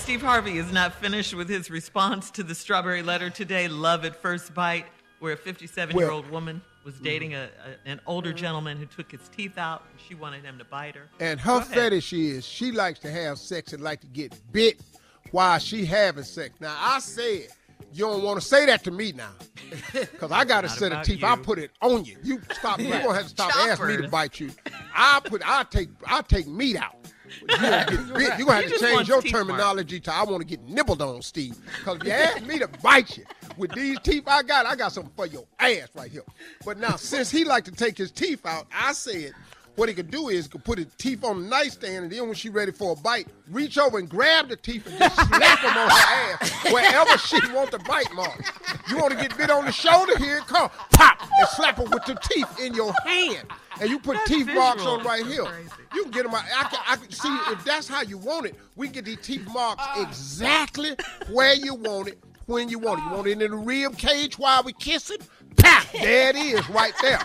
Steve 0.01 0.23
Harvey 0.23 0.57
is 0.57 0.71
not 0.73 0.95
finished 0.95 1.35
with 1.35 1.47
his 1.47 1.69
response 1.69 2.31
to 2.31 2.41
the 2.41 2.55
strawberry 2.55 3.03
letter 3.03 3.29
today, 3.29 3.67
Love 3.67 4.03
at 4.03 4.15
First 4.15 4.51
Bite, 4.51 4.87
where 5.19 5.33
a 5.33 5.37
57 5.37 5.95
year 5.95 6.09
old 6.09 6.27
woman 6.31 6.59
was 6.83 6.95
mm-hmm. 6.95 7.03
dating 7.03 7.33
a, 7.35 7.43
a, 7.43 7.87
an 7.87 8.01
older 8.07 8.29
mm-hmm. 8.29 8.37
gentleman 8.37 8.77
who 8.77 8.87
took 8.87 9.11
his 9.11 9.29
teeth 9.29 9.59
out. 9.59 9.83
And 9.91 10.01
she 10.01 10.15
wanted 10.15 10.43
him 10.43 10.57
to 10.57 10.65
bite 10.65 10.95
her. 10.95 11.07
And 11.19 11.39
her 11.39 11.61
fetish 11.61 12.13
is 12.13 12.43
she 12.43 12.71
likes 12.71 12.97
to 13.01 13.11
have 13.11 13.37
sex 13.37 13.73
and 13.73 13.83
like 13.83 14.01
to 14.01 14.07
get 14.07 14.35
bit 14.51 14.81
while 15.29 15.59
she 15.59 15.85
having 15.85 16.23
sex. 16.23 16.55
Now 16.59 16.75
I 16.79 16.97
said 16.97 17.49
you 17.93 18.05
don't 18.05 18.23
want 18.23 18.41
to 18.41 18.45
say 18.45 18.65
that 18.65 18.83
to 18.85 18.91
me 18.91 19.11
now, 19.11 19.33
because 19.93 20.31
I 20.31 20.45
got 20.45 20.65
a 20.65 20.69
set 20.69 20.93
of 20.93 21.05
teeth. 21.05 21.23
I 21.23 21.35
you. 21.35 21.41
put 21.43 21.59
it 21.59 21.69
on 21.79 22.05
you. 22.05 22.17
You 22.23 22.41
stop. 22.53 22.79
You 22.79 22.89
gonna 22.89 23.13
have 23.13 23.23
to 23.23 23.29
stop 23.29 23.55
asking 23.55 23.87
me 23.87 23.97
to 23.97 24.07
bite 24.07 24.39
you. 24.39 24.49
I 24.95 25.21
put. 25.23 25.43
I 25.45 25.63
take. 25.63 25.89
I 26.07 26.23
take 26.23 26.47
meat 26.47 26.75
out. 26.75 26.95
You 27.41 27.57
gonna. 27.57 28.37
You 28.37 28.45
gonna 28.45 28.61
have 28.61 28.71
to 28.71 28.79
change 28.79 29.07
your 29.07 29.21
terminology 29.21 29.99
to 30.01 30.13
I 30.13 30.23
want 30.23 30.41
to 30.41 30.45
get 30.45 30.61
nibbled 30.63 31.01
on, 31.01 31.21
Steve. 31.21 31.57
Because 31.79 31.97
if 31.97 32.03
you 32.05 32.11
ask 32.11 32.45
me 32.45 32.59
to 32.59 32.67
bite 32.67 33.17
you 33.17 33.25
with 33.57 33.71
these 33.71 33.99
teeth 33.99 34.23
I 34.27 34.43
got, 34.43 34.65
I 34.65 34.75
got 34.75 34.91
something 34.91 35.13
for 35.15 35.27
your 35.27 35.45
ass 35.59 35.89
right 35.95 36.11
here. 36.11 36.23
But 36.65 36.77
now, 36.77 36.95
since 36.95 37.31
he 37.31 37.43
like 37.43 37.65
to 37.65 37.71
take 37.71 37.97
his 37.97 38.11
teeth 38.11 38.45
out, 38.45 38.67
I 38.73 38.93
said 38.93 39.33
what 39.75 39.89
he 39.89 39.95
could 39.95 40.11
do 40.11 40.29
is 40.29 40.47
could 40.47 40.63
put 40.63 40.77
his 40.77 40.87
teeth 40.97 41.23
on 41.23 41.43
the 41.43 41.49
nightstand, 41.49 42.03
and 42.03 42.11
then 42.11 42.25
when 42.25 42.33
she 42.33 42.49
ready 42.49 42.71
for 42.71 42.93
a 42.93 42.95
bite, 42.95 43.27
reach 43.49 43.77
over 43.77 43.99
and 43.99 44.09
grab 44.09 44.49
the 44.49 44.55
teeth 44.55 44.85
and 44.85 44.97
just 44.99 45.15
slap 45.15 45.61
them 45.61 45.77
on 45.77 45.89
her 45.89 46.41
ass 46.41 46.71
wherever 46.71 47.17
she 47.17 47.39
want 47.53 47.71
the 47.71 47.79
bite 47.79 48.13
mark. 48.13 48.41
You 48.89 48.97
want 48.97 49.11
to 49.11 49.17
get 49.17 49.35
bit 49.37 49.49
on 49.49 49.65
the 49.65 49.71
shoulder? 49.71 50.17
Here 50.17 50.37
it 50.37 50.47
come, 50.47 50.69
pop, 50.91 51.21
and 51.21 51.47
slap 51.49 51.77
her 51.77 51.83
with 51.83 52.07
your 52.07 52.17
teeth 52.17 52.59
in 52.59 52.73
your 52.73 52.93
hand, 53.05 53.47
and 53.79 53.89
you 53.89 53.99
put 53.99 54.15
That's 54.17 54.29
teeth 54.29 54.47
marks 54.47 54.83
on 54.85 55.03
right 55.03 55.23
That's 55.23 55.35
here. 55.35 55.45
crazy. 55.45 55.69
You 55.95 56.03
can 56.03 56.11
get 56.11 56.23
them. 56.23 56.33
out. 56.33 56.43
I 56.43 56.63
can, 56.69 56.79
I 56.87 56.95
can 56.97 57.11
see 57.11 57.37
if 57.51 57.63
that's 57.63 57.87
how 57.87 58.01
you 58.01 58.17
want 58.17 58.45
it. 58.47 58.55
We 58.75 58.87
get 58.87 59.05
these 59.05 59.21
teeth 59.21 59.47
marks 59.53 59.83
uh. 59.83 60.05
exactly 60.07 60.95
where 61.31 61.53
you 61.53 61.75
want 61.75 62.09
it, 62.09 62.23
when 62.45 62.69
you 62.69 62.79
want 62.79 62.99
it. 62.99 63.03
You 63.03 63.09
want 63.11 63.27
it 63.27 63.41
in 63.41 63.51
the 63.51 63.57
rib 63.57 63.97
cage 63.97 64.37
while 64.37 64.63
we 64.63 64.73
kissing? 64.73 65.17
Pop! 65.57 65.85
There 65.93 66.29
it 66.29 66.35
is, 66.35 66.69
right 66.69 66.93
there. 67.01 67.19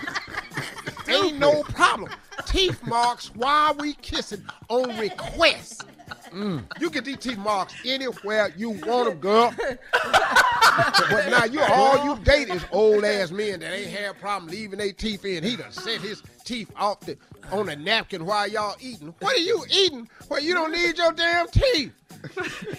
Ain't 1.09 1.39
no 1.39 1.63
problem. 1.63 2.11
Teeth 2.45 2.85
marks 2.87 3.35
while 3.35 3.75
we 3.75 3.95
kissing 3.95 4.45
on 4.69 4.97
request. 4.99 5.85
Mm. 6.31 6.65
You 6.81 6.91
get 6.91 7.05
these 7.05 7.19
teeth 7.19 7.39
marks 7.39 7.75
anywhere 7.85 8.53
you 8.57 8.71
want 8.71 9.09
them, 9.09 9.19
girl. 9.19 9.55
but 9.59 11.31
now 11.31 11.45
you 11.45 11.61
all 11.61 12.05
you 12.05 12.23
date 12.25 12.49
is 12.49 12.65
old 12.73 13.05
ass 13.05 13.31
men 13.31 13.61
that 13.61 13.73
ain't 13.73 13.91
had 13.91 14.21
problem 14.21 14.51
leaving 14.51 14.79
their 14.79 14.93
teeth 14.93 15.25
in. 15.25 15.43
He 15.43 15.57
done 15.57 15.73
set 15.73 16.01
his 16.01 16.23
teeth 16.45 16.71
off 16.77 17.01
the 17.01 17.17
on 17.51 17.69
a 17.69 17.77
napkin 17.77 18.27
while 18.27 18.49
y'all 18.49 18.77
eating. 18.81 19.15
What 19.21 19.35
are 19.35 19.41
you 19.41 19.65
eating? 19.71 20.09
Well, 20.29 20.41
you 20.43 20.55
don't 20.55 20.73
need 20.73 20.99
your 20.99 21.13
damn 21.13 21.49
teeth. 21.49 21.93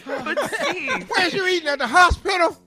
But 0.05 0.51
Steve, 0.51 1.09
Where's 1.09 1.33
you 1.33 1.47
eating 1.47 1.69
at 1.69 1.79
the 1.79 1.87
hospital? 1.87 2.57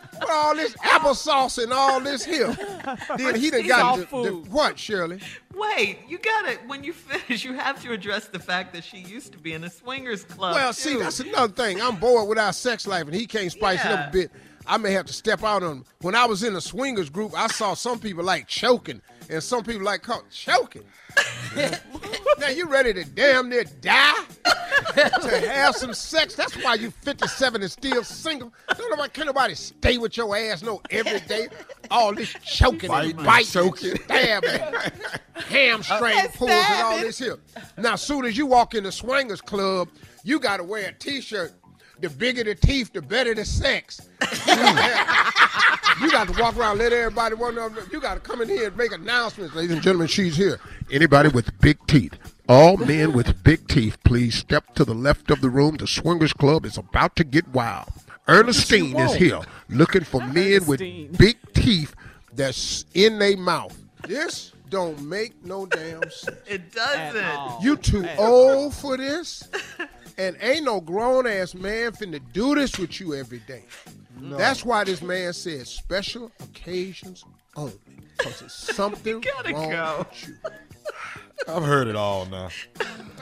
With 0.30 0.36
all 0.36 0.54
this 0.54 0.74
applesauce 0.74 1.62
and 1.62 1.72
all 1.72 2.00
this 2.00 2.24
here. 2.24 2.56
Then 3.16 3.34
he 3.34 3.50
done 3.50 3.66
got 3.66 3.96
the, 3.98 4.04
the, 4.22 4.32
what, 4.50 4.78
Shirley? 4.78 5.20
wait, 5.54 5.98
you 6.08 6.18
gotta, 6.18 6.58
when 6.66 6.84
you 6.84 6.92
finish, 6.92 7.44
you 7.44 7.54
have 7.54 7.82
to 7.82 7.92
address 7.92 8.28
the 8.28 8.38
fact 8.38 8.72
that 8.72 8.84
she 8.84 8.98
used 8.98 9.32
to 9.32 9.38
be 9.38 9.52
in 9.52 9.64
a 9.64 9.70
swingers 9.70 10.24
club. 10.24 10.54
Well, 10.54 10.72
see, 10.72 10.96
that's 10.96 11.20
another 11.20 11.52
thing. 11.52 11.80
I'm 11.80 11.96
bored 11.96 12.28
with 12.28 12.38
our 12.38 12.52
sex 12.52 12.86
life, 12.86 13.04
and 13.06 13.14
he 13.14 13.26
can't 13.26 13.50
spice 13.50 13.84
it 13.84 13.90
up 13.90 14.08
a 14.08 14.12
bit. 14.12 14.30
I 14.66 14.76
may 14.76 14.92
have 14.92 15.06
to 15.06 15.12
step 15.12 15.42
out 15.42 15.62
on. 15.62 15.68
them. 15.68 15.84
When 16.00 16.14
I 16.14 16.26
was 16.26 16.42
in 16.42 16.54
the 16.54 16.60
swingers 16.60 17.10
group, 17.10 17.32
I 17.36 17.46
saw 17.48 17.74
some 17.74 17.98
people 17.98 18.24
like 18.24 18.46
choking, 18.46 19.00
and 19.28 19.42
some 19.42 19.64
people 19.64 19.82
like 19.82 20.02
call, 20.02 20.22
choking. 20.30 20.84
now 22.38 22.48
you 22.48 22.66
ready 22.66 22.92
to 22.94 23.04
damn 23.04 23.48
near 23.48 23.64
die 23.64 24.24
to 24.94 25.50
have 25.50 25.74
some 25.74 25.94
sex? 25.94 26.34
That's 26.34 26.54
why 26.62 26.74
you 26.74 26.90
57 26.90 27.62
and 27.62 27.70
still 27.70 28.04
single. 28.04 28.52
Don't 28.76 28.90
nobody, 28.90 29.10
can't 29.10 29.26
nobody 29.26 29.54
stay 29.54 29.98
with 29.98 30.16
your 30.16 30.36
ass 30.36 30.62
no 30.62 30.80
every 30.90 31.20
day. 31.20 31.48
All 31.90 32.14
this 32.14 32.34
choking 32.44 32.90
and 32.92 33.16
biting, 33.16 33.46
choking, 33.46 33.96
stabbing, 34.04 34.60
hamstring 35.34 36.28
pulls, 36.34 36.50
and 36.50 36.82
all 36.82 36.98
this 36.98 37.18
here. 37.18 37.38
Now, 37.76 37.96
soon 37.96 38.24
as 38.24 38.36
you 38.36 38.46
walk 38.46 38.74
in 38.74 38.84
the 38.84 38.92
swingers 38.92 39.40
club, 39.40 39.88
you 40.22 40.38
got 40.38 40.58
to 40.58 40.64
wear 40.64 40.88
a 40.88 40.92
T-shirt. 40.92 41.52
The 42.00 42.08
bigger 42.08 42.44
the 42.44 42.54
teeth, 42.54 42.92
the 42.92 43.02
better 43.02 43.34
the 43.34 43.44
sex. 43.44 44.00
You 46.00 46.10
got 46.10 46.28
to 46.28 46.40
walk 46.40 46.56
around, 46.56 46.78
let 46.78 46.92
everybody 46.92 47.36
know. 47.36 47.70
You 47.92 48.00
got 48.00 48.14
to 48.14 48.20
come 48.20 48.40
in 48.40 48.48
here 48.48 48.68
and 48.68 48.76
make 48.76 48.92
announcements, 48.92 49.54
ladies 49.54 49.72
and 49.72 49.82
gentlemen. 49.82 50.08
She's 50.08 50.36
here. 50.36 50.58
Anybody 50.90 51.28
with 51.28 51.58
big 51.60 51.78
teeth, 51.86 52.14
all 52.48 52.78
men 52.78 53.12
with 53.12 53.44
big 53.44 53.68
teeth, 53.68 53.98
please 54.02 54.34
step 54.34 54.74
to 54.76 54.84
the 54.84 54.94
left 54.94 55.30
of 55.30 55.42
the 55.42 55.50
room. 55.50 55.76
The 55.76 55.86
Swingers 55.86 56.32
Club 56.32 56.64
is 56.64 56.78
about 56.78 57.16
to 57.16 57.24
get 57.24 57.46
wild. 57.48 57.88
Ernestine 58.28 58.96
is 58.98 59.14
here, 59.14 59.40
looking 59.68 60.04
for 60.04 60.20
men 60.24 60.64
with 60.66 60.78
big 60.78 61.36
teeth 61.52 61.94
that's 62.32 62.86
in 62.94 63.18
their 63.18 63.36
mouth. 63.36 63.76
This 64.06 64.52
don't 64.70 65.02
make 65.02 65.44
no 65.44 65.66
damn 65.66 66.00
sense. 66.10 66.30
it 66.46 66.72
doesn't. 66.72 67.62
You 67.62 67.76
too 67.76 68.06
old 68.16 68.72
for 68.72 68.96
this, 68.96 69.48
and 70.20 70.36
ain't 70.42 70.64
no 70.64 70.80
grown 70.80 71.26
ass 71.26 71.54
man 71.54 71.92
finna 71.92 72.20
do 72.34 72.54
this 72.54 72.78
with 72.78 73.00
you 73.00 73.14
every 73.14 73.38
day. 73.40 73.64
That's 74.20 74.64
why 74.66 74.84
this 74.84 75.00
man 75.00 75.32
said 75.32 75.66
special 75.66 76.30
occasions 76.40 77.24
only, 77.56 77.72
because 78.18 78.42
it's 78.42 78.54
something 78.76 79.20
gotta 79.20 79.54
wrong 79.54 79.70
go. 79.70 80.06
with 80.10 80.28
you. 80.28 80.36
I've 81.48 81.64
heard 81.64 81.88
it 81.88 81.96
all 81.96 82.26
now. 82.26 82.50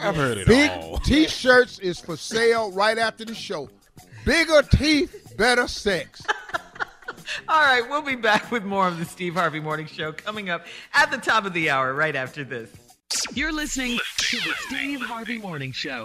I've 0.01 0.17
heard 0.17 0.39
it 0.39 0.49
all. 0.49 0.55
Big 0.55 0.71
all. 0.71 0.99
T-shirts 0.99 1.79
is 1.79 2.01
for 2.01 2.17
sale 2.17 2.73
right 2.73 2.99
after 2.99 3.25
the 3.25 3.35
show. 3.35 3.71
Bigger 4.25 4.63
teeth, 4.63 5.35
better 5.37 5.69
sex. 5.69 6.23
All 7.49 7.61
right, 7.63 7.89
we'll 7.89 8.03
be 8.03 8.17
back 8.17 8.51
with 8.51 8.65
more 8.65 8.89
of 8.89 8.99
the 8.99 9.05
Steve 9.05 9.35
Harvey 9.35 9.61
Morning 9.61 9.87
Show 9.87 10.13
coming 10.13 10.51
up 10.51 10.67
at 10.95 11.11
the 11.11 11.19
top 11.19 11.45
of 11.45 11.53
the 11.53 11.71
hour 11.71 11.95
right 11.95 12.17
after 12.17 12.43
this. 12.43 12.71
You're 13.35 13.53
listening 13.53 13.99
to 14.19 14.37
the 14.39 14.55
Steve 14.67 15.01
Harvey 15.03 15.39
Morning 15.39 15.73
Show. 15.73 16.05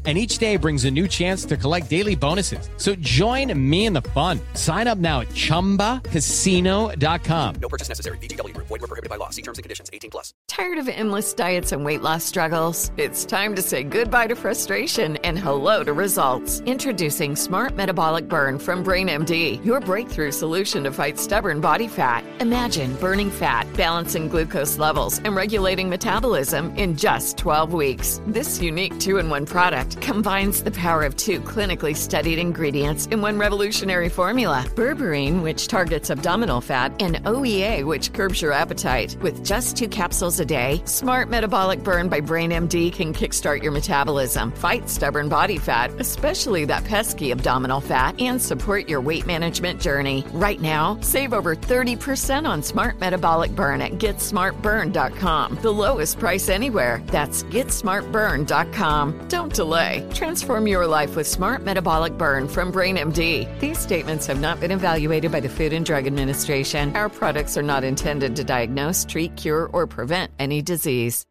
and 0.05 0.17
each 0.17 0.39
day 0.39 0.57
brings 0.57 0.85
a 0.85 0.91
new 0.91 1.07
chance 1.07 1.45
to 1.45 1.55
collect 1.55 1.87
daily 1.91 2.15
bonuses. 2.15 2.67
So 2.77 2.95
join 2.95 3.53
me 3.69 3.85
in 3.85 3.93
the 3.93 4.01
fun. 4.01 4.39
Sign 4.55 4.87
up 4.87 4.97
now 4.97 5.19
at 5.19 5.27
ChumbaCasino.com. 5.29 7.55
No 7.61 7.69
purchase 7.69 7.87
necessary. 7.87 8.17
VGW. 8.17 8.57
Void 8.57 8.71
were 8.71 8.79
prohibited 8.79 9.11
by 9.11 9.17
law. 9.17 9.29
See 9.29 9.43
terms 9.43 9.59
and 9.59 9.63
conditions. 9.63 9.91
18 9.93 10.09
plus. 10.09 10.33
Tired 10.47 10.79
of 10.79 10.89
endless 10.89 11.35
diets 11.35 11.71
and 11.71 11.85
weight 11.85 12.01
loss 12.01 12.23
struggles? 12.23 12.91
It's 12.97 13.25
time 13.25 13.55
to 13.55 13.61
say 13.61 13.83
goodbye 13.83 14.25
to 14.27 14.35
frustration 14.35 15.17
and 15.17 15.37
hello 15.37 15.83
to 15.83 15.93
results. 15.93 16.61
Introducing 16.61 17.35
Smart 17.35 17.75
Metabolic 17.75 18.27
Burn 18.27 18.57
from 18.57 18.83
BrainMD, 18.83 19.63
your 19.63 19.79
breakthrough 19.79 20.31
solution 20.31 20.83
to 20.85 20.91
fight 20.91 21.19
stubborn 21.19 21.61
body 21.61 21.87
fat. 21.87 22.23
Imagine 22.39 22.95
burning 22.95 23.29
fat, 23.29 23.67
balancing 23.77 24.29
glucose 24.29 24.79
levels, 24.79 25.19
and 25.19 25.35
regulating 25.35 25.89
metabolism 25.89 26.75
in 26.75 26.97
just 26.97 27.37
12 27.37 27.73
weeks. 27.73 28.19
This 28.25 28.59
unique 28.61 28.99
two-in-one 28.99 29.45
product 29.45 29.90
combines 29.99 30.63
the 30.63 30.71
power 30.71 31.03
of 31.03 31.17
two 31.17 31.41
clinically 31.41 31.95
studied 31.95 32.39
ingredients 32.39 33.07
in 33.07 33.19
one 33.19 33.37
revolutionary 33.37 34.07
formula 34.07 34.63
berberine, 34.75 35.41
which 35.41 35.67
targets 35.67 36.09
abdominal 36.09 36.61
fat, 36.61 36.93
and 37.01 37.15
OEA, 37.25 37.85
which 37.85 38.13
curbs 38.13 38.41
your 38.41 38.53
appetite. 38.53 39.17
With 39.21 39.43
just 39.43 39.75
two 39.75 39.89
capsules 39.89 40.39
a 40.39 40.45
day, 40.45 40.81
Smart 40.85 41.29
Metabolic 41.29 41.83
Burn 41.83 42.07
by 42.07 42.21
BrainMD 42.21 42.93
can 42.93 43.13
kickstart 43.13 43.61
your 43.61 43.73
metabolism, 43.73 44.51
fight 44.51 44.87
stubborn 44.89 45.27
body 45.27 45.57
fat, 45.57 45.91
especially 45.99 46.63
that 46.65 46.85
pesky 46.85 47.31
abdominal 47.31 47.81
fat, 47.81 48.21
and 48.21 48.41
support 48.41 48.87
your 48.87 49.01
weight 49.01 49.25
management 49.25 49.81
journey. 49.81 50.23
Right 50.31 50.61
now, 50.61 50.97
save 51.01 51.33
over 51.33 51.55
30% 51.55 52.47
on 52.47 52.63
Smart 52.63 52.99
Metabolic 52.99 53.51
Burn 53.55 53.81
at 53.81 53.93
GetSmartBurn.com. 53.93 55.59
The 55.61 55.73
lowest 55.73 56.19
price 56.19 56.47
anywhere. 56.47 57.01
That's 57.07 57.43
GetSmartBurn.com. 57.43 59.27
Don't 59.27 59.53
delay. 59.53 59.80
Transform 60.13 60.67
your 60.67 60.85
life 60.85 61.15
with 61.15 61.27
Smart 61.27 61.63
Metabolic 61.63 62.17
Burn 62.17 62.47
from 62.47 62.71
BrainMD. 62.71 63.59
These 63.59 63.79
statements 63.79 64.27
have 64.27 64.39
not 64.39 64.59
been 64.59 64.71
evaluated 64.71 65.31
by 65.31 65.39
the 65.39 65.49
Food 65.49 65.73
and 65.73 65.85
Drug 65.85 66.07
Administration. 66.07 66.95
Our 66.95 67.09
products 67.09 67.57
are 67.57 67.63
not 67.63 67.83
intended 67.83 68.35
to 68.35 68.43
diagnose, 68.43 69.05
treat, 69.05 69.35
cure, 69.35 69.65
or 69.73 69.87
prevent 69.87 70.31
any 70.39 70.61
disease. 70.61 71.25